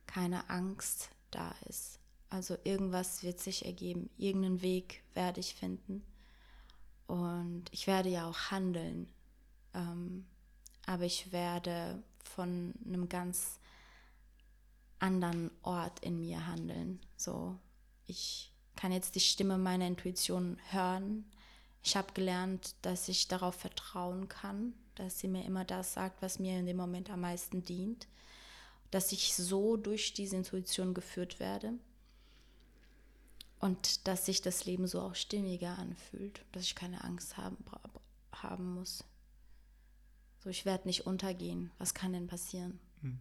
[0.07, 2.01] keine Angst da ist.
[2.31, 6.05] Also irgendwas wird sich ergeben, irgendeinen Weg werde ich finden.
[7.07, 9.09] Und ich werde ja auch handeln.
[9.75, 10.27] Ähm,
[10.87, 13.61] aber ich werde von einem ganz
[14.99, 17.01] anderen Ort in mir handeln.
[17.17, 17.59] So,
[18.07, 21.25] ich kann jetzt die Stimme meiner Intuition hören.
[21.83, 26.39] Ich habe gelernt, dass ich darauf vertrauen kann, dass sie mir immer das sagt, was
[26.39, 28.07] mir in dem Moment am meisten dient,
[28.91, 31.75] dass ich so durch diese Intuition geführt werde
[33.61, 37.57] und dass sich das Leben so auch stimmiger anfühlt, dass ich keine Angst haben,
[38.33, 39.05] haben muss.
[40.41, 41.73] So, ich werde nicht untergehen.
[41.79, 42.79] Was kann denn passieren?
[43.03, 43.19] Hm.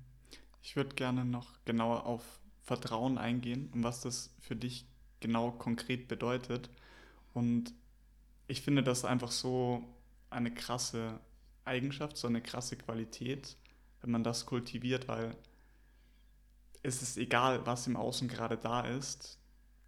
[0.61, 4.85] Ich würde gerne noch genauer auf Vertrauen eingehen und was das für dich
[5.19, 6.69] genau konkret bedeutet.
[7.33, 7.73] Und
[8.47, 9.83] ich finde das einfach so
[10.29, 11.19] eine krasse
[11.63, 13.55] Eigenschaft, so eine krasse Qualität,
[14.01, 15.35] wenn man das kultiviert, weil
[16.83, 19.39] es ist egal, was im Außen gerade da ist,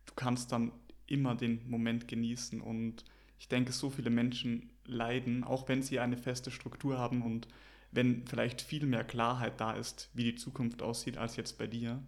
[0.06, 0.72] du kannst dann
[1.06, 3.06] immer den Moment genießen und
[3.40, 7.48] ich denke, so viele Menschen leiden, auch wenn sie eine feste Struktur haben und
[7.92, 12.02] wenn vielleicht viel mehr Klarheit da ist, wie die Zukunft aussieht, als jetzt bei dir,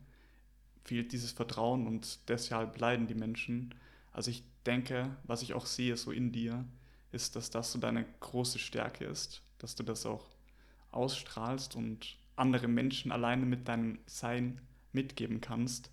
[0.83, 3.73] fehlt dieses Vertrauen und deshalb leiden die Menschen.
[4.11, 6.65] Also ich denke, was ich auch sehe so in dir,
[7.11, 10.27] ist, dass das so deine große Stärke ist, dass du das auch
[10.91, 14.61] ausstrahlst und andere Menschen alleine mit deinem Sein
[14.93, 15.91] mitgeben kannst,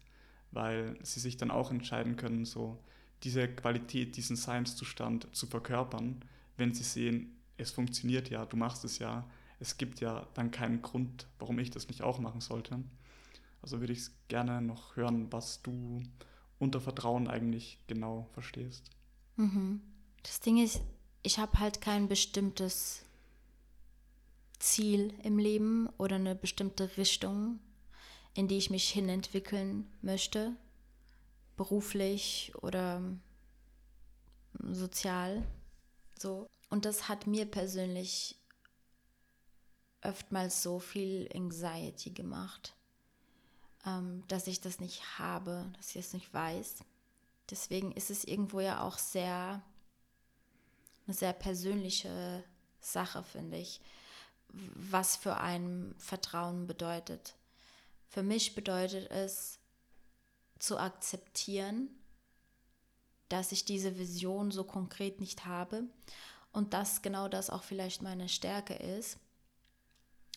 [0.52, 2.78] weil sie sich dann auch entscheiden können, so
[3.22, 6.24] diese Qualität, diesen Seinszustand zu verkörpern,
[6.56, 9.28] wenn sie sehen, es funktioniert ja, du machst es ja,
[9.58, 12.78] es gibt ja dann keinen Grund, warum ich das nicht auch machen sollte.
[13.62, 16.02] Also würde ich gerne noch hören, was du
[16.58, 18.90] unter Vertrauen eigentlich genau verstehst.
[19.36, 19.80] Mhm.
[20.22, 20.80] Das Ding ist,
[21.22, 23.02] ich habe halt kein bestimmtes
[24.58, 27.58] Ziel im Leben oder eine bestimmte Richtung,
[28.34, 30.56] in die ich mich hinentwickeln möchte,
[31.56, 33.02] beruflich oder
[34.62, 35.46] sozial.
[36.18, 36.46] So.
[36.68, 38.36] Und das hat mir persönlich
[40.02, 42.76] oftmals so viel Anxiety gemacht,
[43.86, 46.76] ähm, dass ich das nicht habe, dass ich es nicht weiß.
[47.50, 49.62] Deswegen ist es irgendwo ja auch sehr
[51.06, 52.44] eine sehr persönliche
[52.80, 53.80] Sache, finde ich,
[54.48, 57.36] was für ein Vertrauen bedeutet.
[58.08, 59.58] Für mich bedeutet es
[60.58, 61.88] zu akzeptieren,
[63.28, 65.84] dass ich diese Vision so konkret nicht habe
[66.52, 69.18] und dass genau das auch vielleicht meine Stärke ist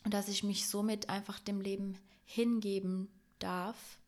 [0.03, 3.99] und dass ich mich somit einfach dem Leben hingeben darf.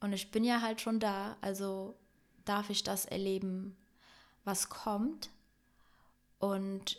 [0.00, 1.94] Und ich bin ja halt schon da, also
[2.44, 3.76] darf ich das erleben,
[4.44, 5.30] was kommt
[6.38, 6.96] und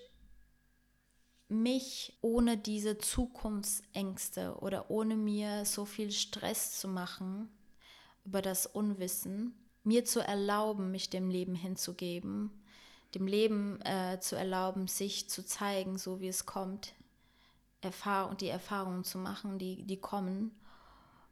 [1.50, 7.50] mich ohne diese Zukunftsängste oder ohne mir so viel Stress zu machen
[8.24, 9.54] über das Unwissen,
[9.84, 12.52] mir zu erlauben, mich dem Leben hinzugeben,
[13.16, 16.94] dem Leben äh, zu erlauben, sich zu zeigen, so wie es kommt,
[17.82, 20.52] Erfahrung, die Erfahrungen zu machen, die, die kommen,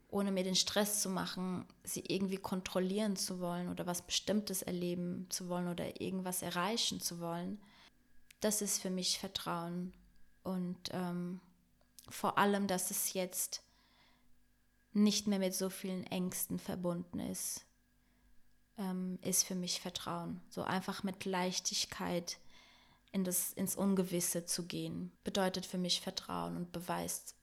[0.10, 5.28] ohne mir den Stress zu machen, sie irgendwie kontrollieren zu wollen oder was Bestimmtes erleben
[5.30, 7.60] zu wollen oder irgendwas erreichen zu wollen
[8.40, 9.94] das ist für mich Vertrauen.
[10.44, 11.40] Und ähm,
[12.10, 13.62] vor allem, dass es jetzt
[14.94, 17.66] nicht mehr mit so vielen Ängsten verbunden ist,
[18.78, 20.42] ähm, ist für mich Vertrauen.
[20.50, 22.40] So einfach mit Leichtigkeit
[23.12, 27.36] in das, ins Ungewisse zu gehen, bedeutet für mich Vertrauen und beweist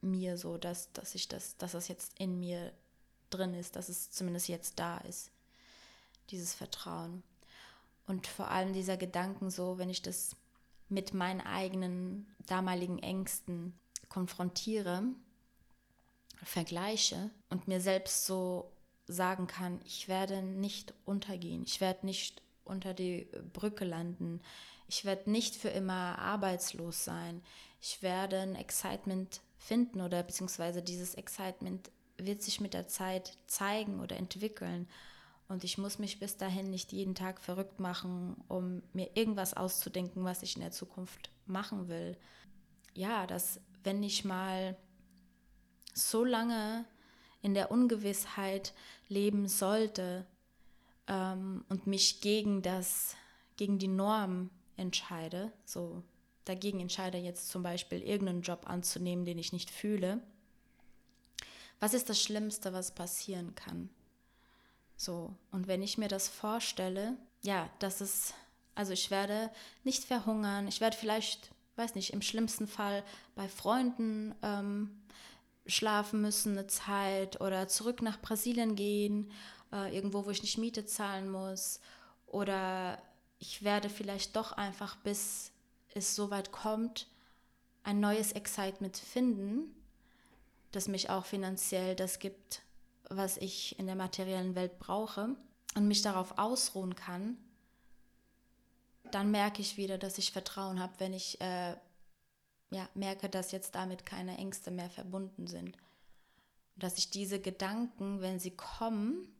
[0.00, 2.72] mir so, dass, dass ich das, dass das jetzt in mir
[3.30, 5.30] drin ist, dass es zumindest jetzt da ist,
[6.30, 7.22] dieses Vertrauen.
[8.06, 10.36] Und vor allem dieser Gedanken so, wenn ich das
[10.88, 13.78] mit meinen eigenen damaligen Ängsten
[14.08, 15.04] konfrontiere,
[16.42, 18.72] vergleiche und mir selbst so
[19.06, 24.40] sagen kann, ich werde nicht untergehen, ich werde nicht unter die Brücke landen,
[24.88, 27.42] ich werde nicht für immer arbeitslos sein,
[27.80, 34.00] ich werde ein Excitement finden oder beziehungsweise dieses Excitement wird sich mit der Zeit zeigen
[34.00, 34.88] oder entwickeln.
[35.48, 40.24] Und ich muss mich bis dahin nicht jeden Tag verrückt machen, um mir irgendwas auszudenken,
[40.24, 42.16] was ich in der Zukunft machen will.
[42.94, 44.76] Ja, dass wenn ich mal
[45.92, 46.84] so lange
[47.42, 48.72] in der Ungewissheit
[49.08, 50.26] leben sollte
[51.06, 53.16] ähm, und mich gegen das,
[53.56, 56.02] gegen die Norm entscheide, so
[56.44, 60.20] dagegen entscheide jetzt zum Beispiel irgendeinen Job anzunehmen, den ich nicht fühle,
[61.80, 63.88] was ist das Schlimmste, was passieren kann?
[64.96, 68.34] So, und wenn ich mir das vorstelle, ja, das ist,
[68.74, 69.50] also ich werde
[69.82, 73.02] nicht verhungern, ich werde vielleicht, weiß nicht, im schlimmsten Fall
[73.34, 74.90] bei Freunden ähm,
[75.66, 79.30] schlafen müssen eine Zeit oder zurück nach Brasilien gehen,
[79.72, 81.80] äh, irgendwo, wo ich nicht Miete zahlen muss.
[82.26, 83.00] Oder
[83.38, 85.50] ich werde vielleicht doch einfach, bis
[85.94, 87.08] es so weit kommt,
[87.82, 89.74] ein neues Excitement finden,
[90.72, 92.62] das mich auch finanziell das gibt,
[93.08, 95.34] was ich in der materiellen Welt brauche
[95.74, 97.36] und mich darauf ausruhen kann,
[99.10, 101.76] dann merke ich wieder, dass ich Vertrauen habe, wenn ich äh,
[102.70, 105.76] ja, merke, dass jetzt damit keine Ängste mehr verbunden sind.
[106.74, 109.34] Und dass ich diese Gedanken, wenn sie kommen,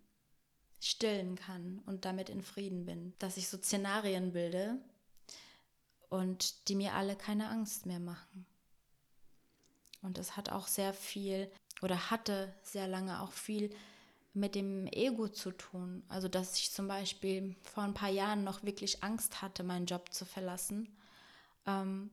[0.80, 3.14] stillen kann und damit in Frieden bin.
[3.18, 4.78] Dass ich so Szenarien bilde
[6.10, 8.44] und die mir alle keine Angst mehr machen.
[10.02, 11.50] Und das hat auch sehr viel
[11.82, 13.70] oder hatte sehr lange auch viel
[14.32, 16.02] mit dem Ego zu tun.
[16.08, 20.12] Also dass ich zum Beispiel vor ein paar Jahren noch wirklich Angst hatte, meinen Job
[20.12, 20.88] zu verlassen.
[21.66, 22.10] Ähm,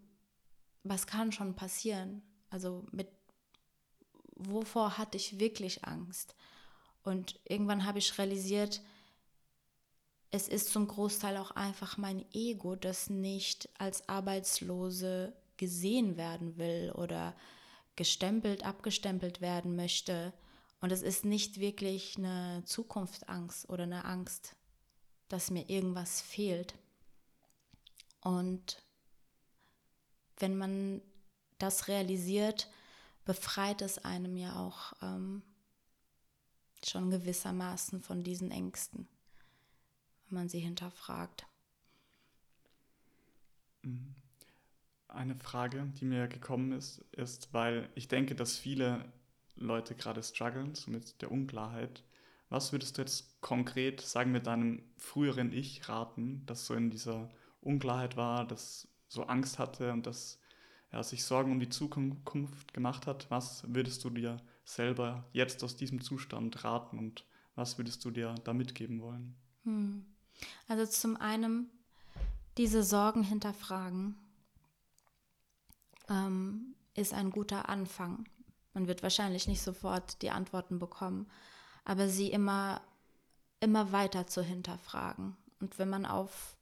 [0.84, 2.22] was kann schon passieren?
[2.50, 3.10] Also mit
[4.36, 6.36] wovor hatte ich wirklich Angst?
[7.04, 8.82] Und irgendwann habe ich realisiert,
[10.32, 16.92] es ist zum Großteil auch einfach mein Ego, das nicht als Arbeitslose gesehen werden will
[16.96, 17.36] oder
[17.96, 20.34] gestempelt, abgestempelt werden möchte.
[20.82, 24.56] Und es ist nicht wirklich eine Zukunftsangst oder eine Angst,
[25.30, 26.76] dass mir irgendwas fehlt.
[28.22, 28.84] Und
[30.38, 31.02] wenn man
[31.58, 32.70] das realisiert,
[33.26, 35.42] befreit es einem ja auch ähm,
[36.86, 39.08] schon gewissermaßen von diesen Ängsten,
[40.30, 41.48] wenn man sie hinterfragt.
[43.84, 44.16] Mhm.
[45.08, 49.06] Eine Frage, die mir gekommen ist, ist, weil ich denke, dass viele
[49.56, 52.04] Leute gerade strugglen so mit der Unklarheit.
[52.50, 57.30] Was würdest du jetzt konkret sagen mit deinem früheren Ich raten, das so in dieser
[57.62, 60.40] Unklarheit war, das so Angst hatte und das
[60.92, 63.30] ja, sich Sorgen um die Zukunft gemacht hat?
[63.30, 67.26] Was würdest du dir selber jetzt aus diesem Zustand raten und
[67.56, 69.36] was würdest du dir da mitgeben wollen?
[69.64, 70.06] Hm.
[70.68, 71.70] Also zum einen
[72.58, 74.16] diese Sorgen hinterfragen
[76.10, 78.26] ähm, ist ein guter Anfang.
[78.74, 81.30] Man wird wahrscheinlich nicht sofort die Antworten bekommen,
[81.86, 82.82] aber sie immer,
[83.60, 85.36] immer weiter zu hinterfragen.
[85.60, 86.58] Und wenn man auf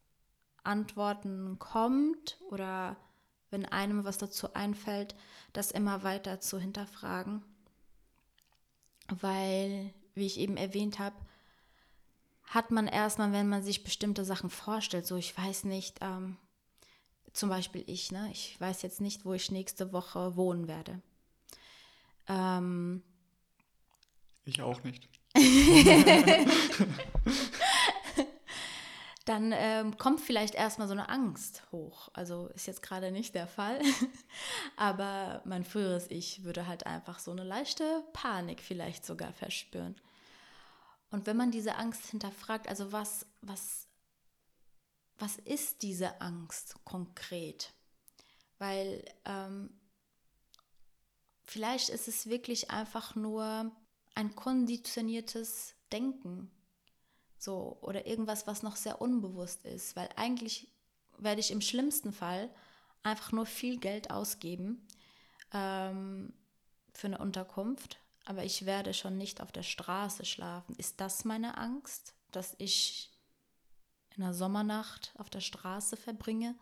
[0.64, 2.96] Antworten kommt oder
[3.50, 5.16] wenn einem was dazu einfällt,
[5.54, 7.44] das immer weiter zu hinterfragen.
[9.08, 11.16] Weil, wie ich eben erwähnt habe,
[12.48, 16.38] hat man erstmal, wenn man sich bestimmte Sachen vorstellt, so ich weiß nicht, ähm,
[17.34, 18.30] zum Beispiel ich, ne?
[18.32, 21.02] Ich weiß jetzt nicht, wo ich nächste Woche wohnen werde.
[22.28, 23.04] Ähm,
[24.46, 25.10] ich auch nicht.
[29.26, 32.10] dann ähm, kommt vielleicht erstmal so eine Angst hoch.
[32.14, 33.82] Also ist jetzt gerade nicht der Fall.
[34.78, 39.96] Aber mein früheres Ich würde halt einfach so eine leichte Panik vielleicht sogar verspüren.
[41.16, 43.86] Und wenn man diese Angst hinterfragt, also was, was
[45.18, 47.74] was ist diese Angst konkret?
[48.58, 49.70] Weil ähm,
[51.44, 53.72] vielleicht ist es wirklich einfach nur
[54.14, 56.52] ein konditioniertes Denken.
[57.38, 59.96] So, oder irgendwas, was noch sehr unbewusst ist.
[59.96, 60.68] Weil eigentlich
[61.18, 62.54] werde ich im schlimmsten Fall
[63.04, 64.86] einfach nur viel Geld ausgeben
[65.54, 66.34] ähm,
[66.94, 70.76] für eine Unterkunft, aber ich werde schon nicht auf der Straße schlafen.
[70.76, 73.12] Ist das meine Angst, dass ich
[74.16, 76.56] in einer Sommernacht auf der Straße verbringe.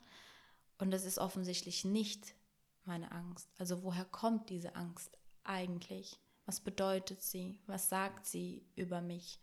[0.78, 2.36] Und das ist offensichtlich nicht
[2.84, 3.50] meine Angst.
[3.58, 6.20] Also woher kommt diese Angst eigentlich?
[6.46, 7.58] Was bedeutet sie?
[7.68, 9.40] Was sagt sie über mich?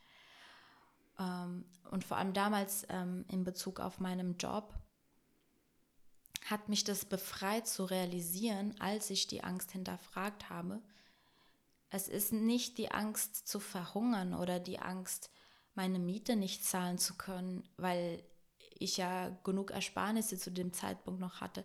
[1.19, 4.75] Ähm, und vor allem damals ähm, in Bezug auf meinen Job
[6.47, 10.83] hat mich das befreit zu realisieren, als ich die Angst hinterfragt habe.
[11.91, 15.31] Es ist nicht die Angst zu verhungern oder die Angst,
[15.75, 18.23] meine Miete nicht zahlen zu können, weil
[18.79, 21.65] ich ja genug Ersparnisse zu dem Zeitpunkt noch hatte,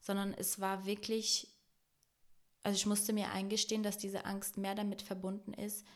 [0.00, 1.48] sondern es war wirklich,
[2.62, 5.86] also ich musste mir eingestehen, dass diese Angst mehr damit verbunden ist,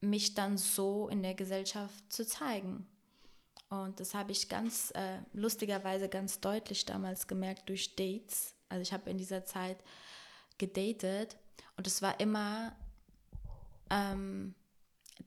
[0.00, 2.86] mich dann so in der Gesellschaft zu zeigen.
[3.68, 8.54] Und das habe ich ganz äh, lustigerweise ganz deutlich damals gemerkt durch Dates.
[8.68, 9.78] Also ich habe in dieser Zeit
[10.58, 11.36] gedatet
[11.76, 12.72] und es war immer,
[13.90, 14.54] ähm,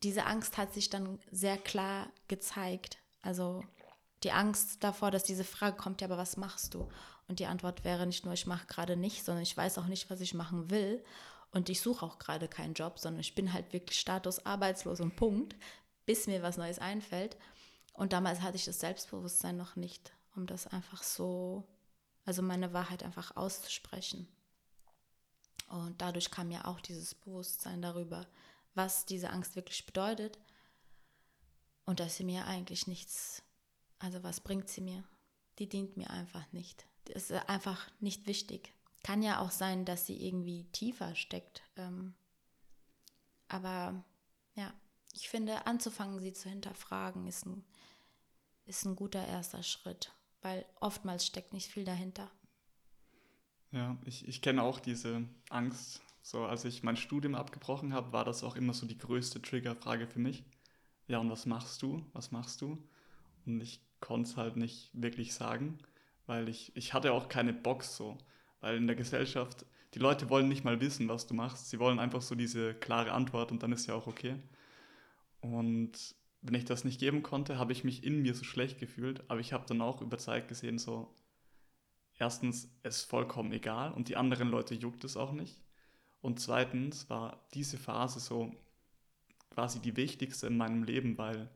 [0.03, 2.97] diese Angst hat sich dann sehr klar gezeigt.
[3.21, 3.63] Also
[4.23, 6.89] die Angst davor, dass diese Frage kommt, ja, aber was machst du?
[7.27, 10.09] Und die Antwort wäre nicht nur, ich mache gerade nichts, sondern ich weiß auch nicht,
[10.09, 11.03] was ich machen will.
[11.51, 15.15] Und ich suche auch gerade keinen Job, sondern ich bin halt wirklich status arbeitslos und
[15.15, 15.55] Punkt,
[16.05, 17.37] bis mir was Neues einfällt.
[17.93, 21.67] Und damals hatte ich das Selbstbewusstsein noch nicht, um das einfach so,
[22.25, 24.27] also meine Wahrheit einfach auszusprechen.
[25.69, 28.27] Und dadurch kam ja auch dieses Bewusstsein darüber,
[28.73, 30.39] was diese Angst wirklich bedeutet
[31.85, 33.43] und dass sie mir eigentlich nichts,
[33.99, 35.03] also was bringt sie mir?
[35.57, 36.85] Die dient mir einfach nicht.
[37.05, 38.73] Das ist einfach nicht wichtig.
[39.03, 41.63] Kann ja auch sein, dass sie irgendwie tiefer steckt.
[41.77, 42.13] Ähm,
[43.47, 44.03] aber
[44.55, 44.73] ja,
[45.13, 47.65] ich finde, anzufangen, sie zu hinterfragen, ist ein,
[48.65, 52.29] ist ein guter erster Schritt, weil oftmals steckt nicht viel dahinter.
[53.71, 56.01] Ja, ich, ich kenne auch diese Angst.
[56.21, 60.07] So, als ich mein Studium abgebrochen habe, war das auch immer so die größte Triggerfrage
[60.07, 60.43] für mich.
[61.07, 62.05] Ja, und was machst du?
[62.13, 62.77] Was machst du?
[63.45, 65.79] Und ich konnte es halt nicht wirklich sagen,
[66.25, 68.17] weil ich, ich hatte auch keine Box so.
[68.61, 71.69] Weil in der Gesellschaft, die Leute wollen nicht mal wissen, was du machst.
[71.69, 74.35] Sie wollen einfach so diese klare Antwort und dann ist ja auch okay.
[75.41, 79.23] Und wenn ich das nicht geben konnte, habe ich mich in mir so schlecht gefühlt.
[79.29, 81.13] Aber ich habe dann auch über Zeit gesehen, so,
[82.19, 85.63] erstens, es vollkommen egal und die anderen Leute juckt es auch nicht.
[86.21, 88.53] Und zweitens war diese Phase so
[89.49, 91.49] quasi die wichtigste in meinem Leben, weil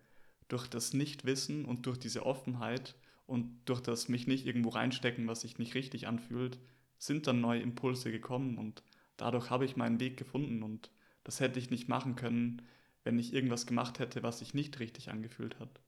[0.48, 2.96] durch das Nichtwissen und durch diese Offenheit
[3.28, 6.60] und durch das mich nicht irgendwo reinstecken, was sich nicht richtig anfühlt,
[6.98, 8.84] sind dann neue Impulse gekommen und
[9.18, 10.92] dadurch habe ich meinen Weg gefunden und
[11.24, 12.62] das hätte ich nicht machen können,
[13.04, 15.82] wenn ich irgendwas gemacht hätte, was sich nicht richtig angefühlt hat.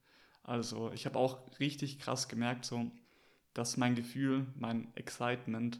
[0.43, 2.91] Also ich habe auch richtig krass gemerkt, so,
[3.55, 5.79] dass mein Gefühl, mein Excitement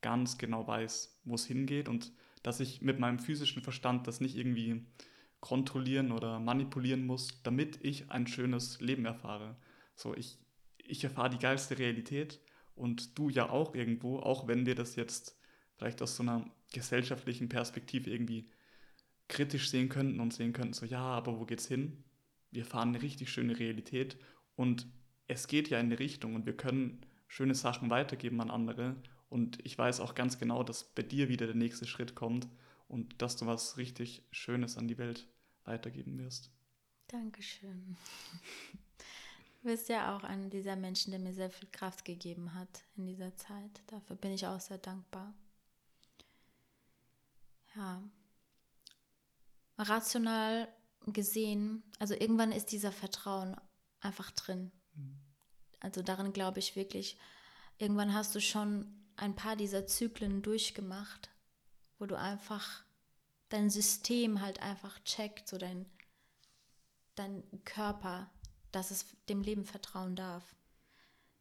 [0.00, 2.12] ganz genau weiß, wo es hingeht und
[2.42, 4.86] dass ich mit meinem physischen Verstand das nicht irgendwie
[5.40, 9.56] kontrollieren oder manipulieren muss, damit ich ein schönes Leben erfahre.
[9.94, 10.38] So, ich,
[10.78, 12.40] ich erfahre die geilste Realität
[12.74, 15.38] und du ja auch irgendwo, auch wenn wir das jetzt
[15.76, 18.48] vielleicht aus so einer gesellschaftlichen Perspektive irgendwie
[19.28, 22.02] kritisch sehen könnten und sehen könnten, so ja, aber wo geht's hin?
[22.50, 24.16] Wir fahren eine richtig schöne Realität
[24.56, 24.86] und
[25.28, 28.96] es geht ja in eine Richtung und wir können schöne Sachen weitergeben an andere
[29.28, 32.48] und ich weiß auch ganz genau, dass bei dir wieder der nächste Schritt kommt
[32.88, 35.28] und dass du was richtig Schönes an die Welt
[35.64, 36.50] weitergeben wirst.
[37.06, 37.96] Dankeschön.
[39.62, 43.06] Du bist ja auch einer dieser Menschen, der mir sehr viel Kraft gegeben hat in
[43.06, 43.82] dieser Zeit.
[43.86, 45.32] Dafür bin ich auch sehr dankbar.
[47.76, 48.02] Ja.
[49.78, 50.66] Rational
[51.06, 53.54] gesehen, also irgendwann ist dieser Vertrauen
[54.00, 54.72] einfach drin.
[54.94, 55.29] Mhm.
[55.80, 57.18] Also darin glaube ich wirklich,
[57.78, 61.30] irgendwann hast du schon ein paar dieser Zyklen durchgemacht,
[61.98, 62.84] wo du einfach
[63.48, 65.86] dein System halt einfach checkt, so dein,
[67.16, 68.30] dein Körper
[68.72, 70.44] dass es dem Leben vertrauen darf.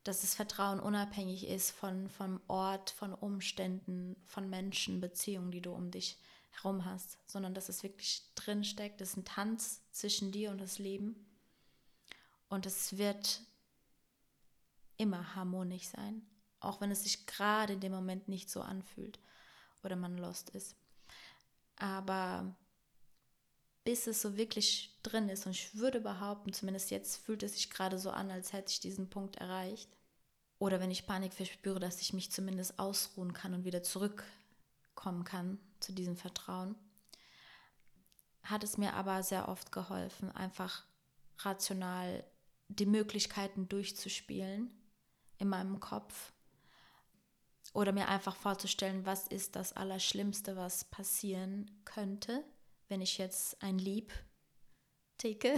[0.03, 5.71] Dass das Vertrauen unabhängig ist von, vom Ort, von Umständen, von Menschen, Beziehungen, die du
[5.71, 6.17] um dich
[6.51, 9.01] herum hast, sondern dass es wirklich drin steckt.
[9.01, 11.27] Das ist ein Tanz zwischen dir und das Leben.
[12.47, 13.41] Und es wird
[14.99, 16.21] immer harmonisch sein,
[16.59, 19.19] auch wenn es sich gerade in dem Moment nicht so anfühlt
[19.81, 20.75] oder man lost ist.
[21.77, 22.55] Aber
[23.83, 25.45] bis es so wirklich drin ist.
[25.45, 28.81] Und ich würde behaupten, zumindest jetzt fühlt es sich gerade so an, als hätte ich
[28.81, 29.89] diesen Punkt erreicht.
[30.59, 35.57] Oder wenn ich Panik verspüre, dass ich mich zumindest ausruhen kann und wieder zurückkommen kann
[35.79, 36.75] zu diesem Vertrauen.
[38.43, 40.83] Hat es mir aber sehr oft geholfen, einfach
[41.39, 42.25] rational
[42.67, 44.69] die Möglichkeiten durchzuspielen
[45.39, 46.31] in meinem Kopf
[47.73, 52.43] oder mir einfach vorzustellen, was ist das Allerschlimmste, was passieren könnte
[52.89, 54.11] wenn ich jetzt ein Lieb
[55.17, 55.55] take,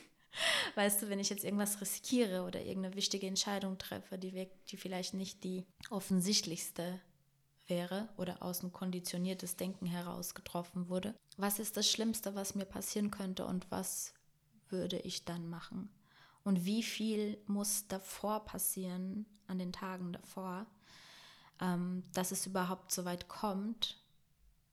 [0.74, 5.14] weißt du, wenn ich jetzt irgendwas riskiere oder irgendeine wichtige Entscheidung treffe, die, die vielleicht
[5.14, 7.00] nicht die offensichtlichste
[7.66, 11.14] wäre oder aus ein konditioniertes Denken heraus getroffen wurde.
[11.36, 14.12] Was ist das Schlimmste, was mir passieren könnte und was
[14.68, 15.90] würde ich dann machen?
[16.44, 20.66] Und wie viel muss davor passieren, an den Tagen davor,
[21.60, 24.00] ähm, dass es überhaupt so weit kommt?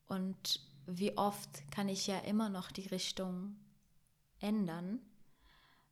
[0.08, 3.56] Und wie oft kann ich ja immer noch die Richtung
[4.40, 5.00] ändern,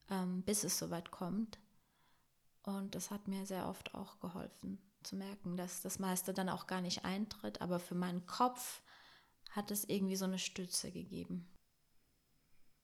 [0.09, 1.59] ähm, bis es so weit kommt?
[2.63, 6.67] Und das hat mir sehr oft auch geholfen zu merken, dass das meiste dann auch
[6.67, 8.81] gar nicht eintritt, aber für meinen Kopf
[9.51, 11.47] hat es irgendwie so eine Stütze gegeben.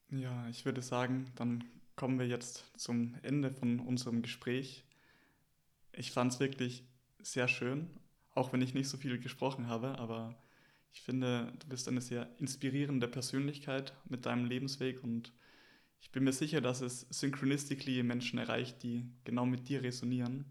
[0.09, 1.63] Ja, ich würde sagen, dann
[1.95, 4.83] kommen wir jetzt zum Ende von unserem Gespräch.
[5.93, 6.83] Ich fand es wirklich
[7.21, 7.89] sehr schön,
[8.33, 10.35] auch wenn ich nicht so viel gesprochen habe, aber
[10.93, 15.33] ich finde, du bist eine sehr inspirierende Persönlichkeit mit deinem Lebensweg und
[15.99, 20.45] ich bin mir sicher, dass es synchronistically Menschen erreicht, die genau mit dir resonieren.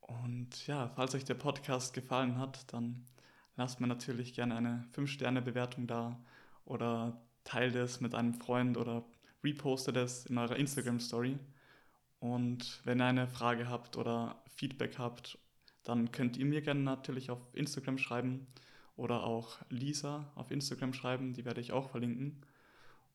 [0.00, 3.06] Und ja, falls euch der Podcast gefallen hat, dann
[3.56, 6.22] lasst mir natürlich gerne eine 5-Sterne-Bewertung da
[6.64, 9.04] oder teilt es mit einem Freund oder
[9.42, 11.38] repostet es in eurer Instagram-Story.
[12.18, 15.38] Und wenn ihr eine Frage habt oder Feedback habt,
[15.84, 18.46] dann könnt ihr mir gerne natürlich auf Instagram schreiben
[18.96, 22.42] oder auch Lisa auf Instagram schreiben, die werde ich auch verlinken.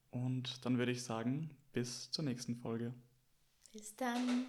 [0.10, 2.94] Und dann würde ich sagen, bis zur nächsten Folge.
[3.72, 4.46] Bis dann.